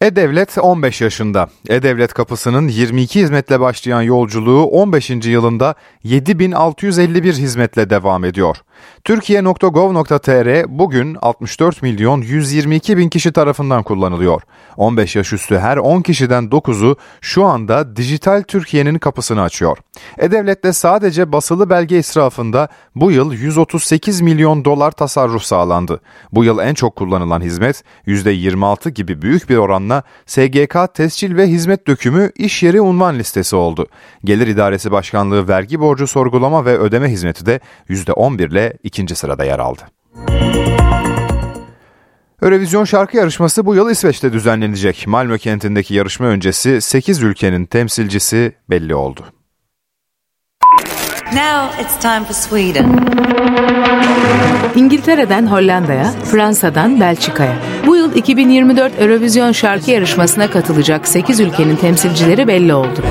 [0.00, 1.48] E-Devlet 15 yaşında.
[1.68, 5.10] E-Devlet kapısının 22 hizmetle başlayan yolculuğu 15.
[5.10, 5.74] yılında
[6.04, 8.56] 7651 hizmetle devam ediyor.
[9.04, 14.42] Türkiye.gov.tr bugün 64 milyon 122 bin kişi tarafından kullanılıyor.
[14.76, 19.78] 15 yaş üstü her 10 kişiden 9'u şu anda dijital Türkiye'nin kapısını açıyor.
[20.18, 26.00] E-Devlet'te sadece basılı belge israfında bu yıl 138 milyon dolar tasarruf sağlandı.
[26.32, 29.87] Bu yıl en çok kullanılan hizmet %26 gibi büyük bir oranla
[30.26, 33.86] SGK tescil ve hizmet dökümü iş yeri unvan listesi oldu.
[34.24, 39.58] Gelir İdaresi Başkanlığı vergi borcu sorgulama ve ödeme hizmeti de %11 ile ikinci sırada yer
[39.58, 39.82] aldı.
[42.42, 45.06] Eurovision şarkı yarışması bu yıl İsveç'te düzenlenecek.
[45.06, 49.24] Malmö kentindeki yarışma öncesi 8 ülkenin temsilcisi belli oldu.
[51.32, 52.86] Now it's time for Sweden.
[54.76, 57.56] İngiltere'den Hollanda'ya, Fransa'dan Belçika'ya.
[57.86, 63.02] Bu yıl 2024 Eurovision şarkı yarışmasına katılacak 8 ülkenin temsilcileri belli oldu.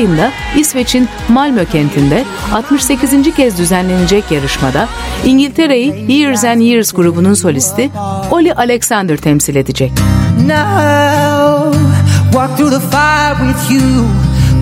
[0.00, 2.24] Ayında İsveç'in Malmö kentinde
[2.54, 3.34] 68.
[3.36, 4.88] kez düzenlenecek yarışmada
[5.24, 7.90] İngiltere'yi Years and Years grubunun solisti
[8.30, 9.92] Oli Alexander temsil edecek.
[10.46, 11.78] Now,
[12.32, 14.04] walk through the fire with you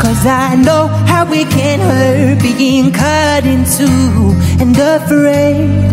[0.02, 5.90] Cause I know how we can hurt being cut in two and afraid.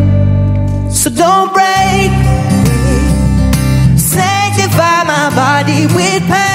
[0.91, 2.11] So don't break.
[3.97, 6.54] Sanctify my body with pain.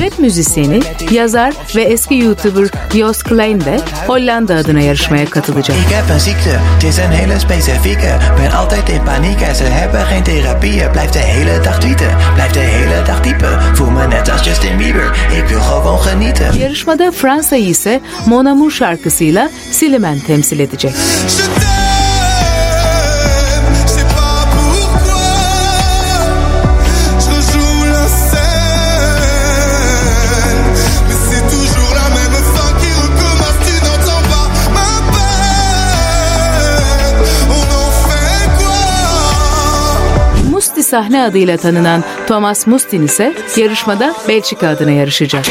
[0.00, 0.80] Rap müzisyeni,
[1.10, 5.76] yazar ve eski YouTuber Jos Klein de Hollanda adına yarışmaya katılacak.
[5.76, 8.18] Ik heb een ziekte, het is een hele specifieke.
[40.90, 45.44] Sahne adıyla tanınan Thomas Mustin ise yarışmada Belçika adına yarışacak.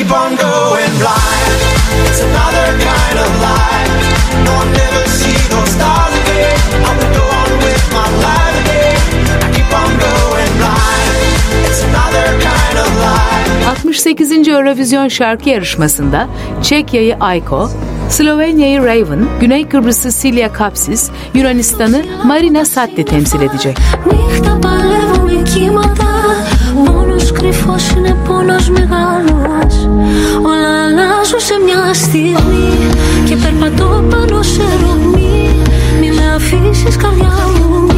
[13.86, 14.50] ...68.
[14.50, 16.28] Eurovision şarkı yarışmasında
[16.64, 17.70] Çekya'yı Ayko,
[18.09, 23.79] Slovenya'yı Raven, Güney Kıbrıs'ı Silya Kapsis, Yunanistan'ı Marina Satti temsil edecek.
[25.55, 26.13] κύματα
[26.85, 29.75] Πόνος κρυφός είναι πόνος μεγάλος
[30.43, 32.71] Όλα αλλάζουν σε μια στιγμή
[33.29, 35.49] Και περπατώ πάνω σε ρογμή
[36.01, 37.89] Μη με αφήσεις καρδιά μου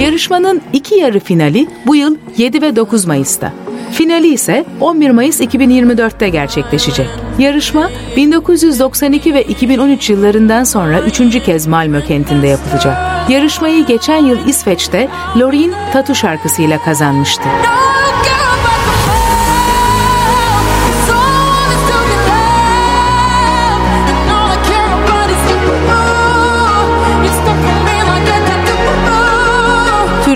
[0.00, 3.52] Yarışmanın iki yarı finali bu yıl 7 ve 9 Mayıs'ta.
[3.95, 7.07] Finali ise 11 Mayıs 2024'te gerçekleşecek.
[7.39, 12.97] Yarışma 1992 ve 2013 yıllarından sonra üçüncü kez Malmö kentinde yapılacak.
[13.29, 15.07] Yarışmayı geçen yıl İsveç'te
[15.39, 17.43] Loreen Tatu şarkısıyla kazanmıştı.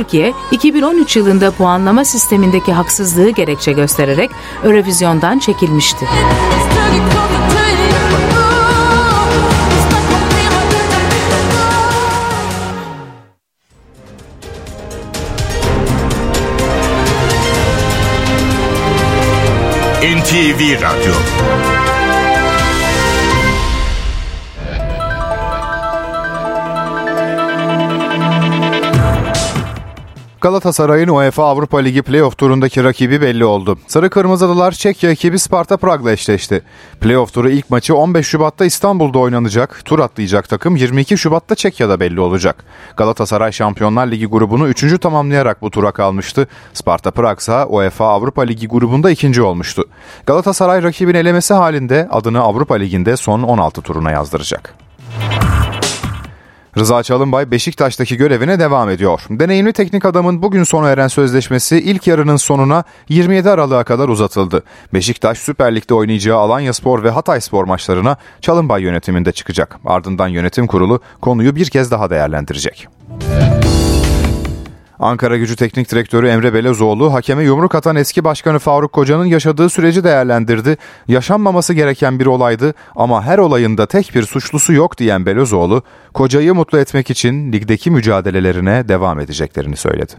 [0.09, 4.29] Türkiye, 2013 yılında puanlama sistemindeki haksızlığı gerekçe göstererek
[4.63, 6.05] Eurovizyon'dan çekilmişti.
[20.01, 21.13] NTV Radyo
[30.41, 33.79] Galatasaray'ın UEFA Avrupa Ligi playoff turundaki rakibi belli oldu.
[33.87, 36.61] Sarı Kırmızılılar Çekya ekibi Sparta Prag'la eşleşti.
[37.01, 39.81] Playoff turu ilk maçı 15 Şubat'ta İstanbul'da oynanacak.
[39.85, 42.63] Tur atlayacak takım 22 Şubat'ta Çekya'da belli olacak.
[42.97, 44.99] Galatasaray Şampiyonlar Ligi grubunu 3.
[45.01, 46.47] tamamlayarak bu tura kalmıştı.
[46.73, 49.83] Sparta Prag ise UEFA Avrupa Ligi grubunda ikinci olmuştu.
[50.25, 54.78] Galatasaray rakibin elemesi halinde adını Avrupa Ligi'nde son 16 turuna yazdıracak.
[56.77, 59.21] Rıza Çalınbay Beşiktaş'taki görevine devam ediyor.
[59.29, 64.63] Deneyimli teknik adamın bugün sona eren sözleşmesi ilk yarının sonuna 27 Aralık'a kadar uzatıldı.
[64.93, 69.79] Beşiktaş Süper Lig'de oynayacağı Alanya Spor ve Hatay Spor maçlarına Çalınbay yönetiminde çıkacak.
[69.85, 72.87] Ardından yönetim kurulu konuyu bir kez daha değerlendirecek.
[74.99, 80.03] Ankara Gücü Teknik Direktörü Emre Belezoğlu hakeme yumruk atan eski başkanı Faruk Koca'nın yaşadığı süreci
[80.03, 80.77] değerlendirdi.
[81.07, 86.79] Yaşanmaması gereken bir olaydı ama her olayında tek bir suçlusu yok diyen Belezoğlu, Koca'yı mutlu
[86.79, 90.13] etmek için ligdeki mücadelelerine devam edeceklerini söyledi.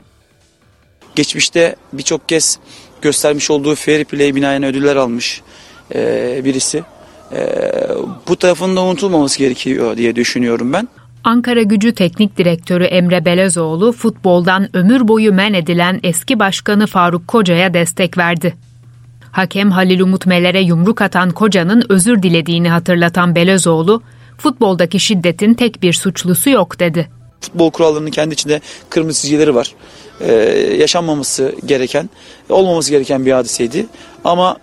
[1.14, 2.58] Geçmişte birçok kez
[3.02, 5.42] göstermiş olduğu fair play binaen ödüller almış
[5.94, 6.82] e, birisi.
[7.32, 7.68] E,
[8.28, 10.88] bu tarafın da unutulmaması gerekiyor diye düşünüyorum ben.
[11.24, 17.74] Ankara Gücü Teknik Direktörü Emre Belezoğlu futboldan ömür boyu men edilen eski başkanı Faruk Koca'ya
[17.74, 18.54] destek verdi.
[19.32, 24.02] Hakem Halil Umut Meler'e yumruk atan Koca'nın özür dilediğini hatırlatan Belezoğlu,
[24.38, 27.08] futboldaki şiddetin tek bir suçlusu yok dedi.
[27.40, 28.60] Futbol kurallarının kendi içinde
[28.90, 29.74] kırmızı çizgileri var.
[30.20, 30.32] Ee,
[30.78, 32.10] yaşanmaması gereken,
[32.48, 33.86] olmaması gereken bir hadiseydi.
[34.24, 34.56] Ama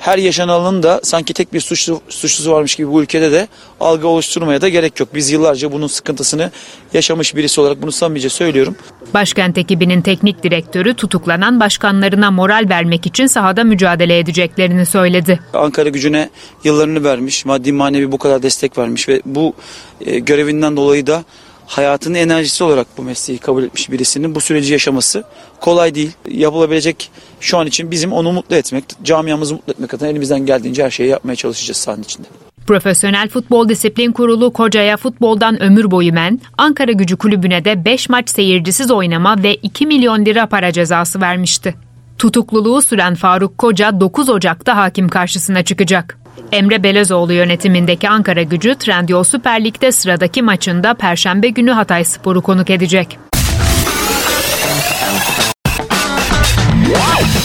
[0.00, 3.48] her yaşananın da sanki tek bir suçlu, suçlusu varmış gibi bu ülkede de
[3.80, 5.08] algı oluşturmaya da gerek yok.
[5.14, 6.50] Biz yıllarca bunun sıkıntısını
[6.92, 8.76] yaşamış birisi olarak bunu samimice söylüyorum.
[9.14, 15.40] Başkent ekibinin teknik direktörü tutuklanan başkanlarına moral vermek için sahada mücadele edeceklerini söyledi.
[15.54, 16.30] Ankara gücüne
[16.64, 19.54] yıllarını vermiş, maddi manevi bu kadar destek vermiş ve bu
[20.00, 21.24] e, görevinden dolayı da
[21.66, 25.24] hayatının enerjisi olarak bu mesleği kabul etmiş birisinin bu süreci yaşaması
[25.60, 26.10] kolay değil.
[26.30, 27.10] Yapılabilecek
[27.40, 31.08] şu an için bizim onu mutlu etmek, camiamızı mutlu etmek adına elimizden geldiğince her şeyi
[31.08, 32.28] yapmaya çalışacağız sahanın içinde.
[32.66, 38.30] Profesyonel Futbol Disiplin Kurulu Koca'ya futboldan ömür boyu men, Ankara Gücü Kulübü'ne de 5 maç
[38.30, 41.74] seyircisiz oynama ve 2 milyon lira para cezası vermişti.
[42.18, 46.18] Tutukluluğu süren Faruk Koca 9 Ocak'ta hakim karşısına çıkacak.
[46.52, 52.70] Emre Belezoğlu yönetimindeki Ankara Gücü Trendyol Süper Lig'de sıradaki maçında Perşembe günü Hatay Spor'u konuk
[52.70, 53.18] edecek.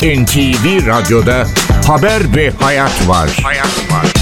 [0.03, 1.47] NTV Radyo'da
[1.87, 3.29] haber ve hayat var.
[3.43, 4.20] Hayat var.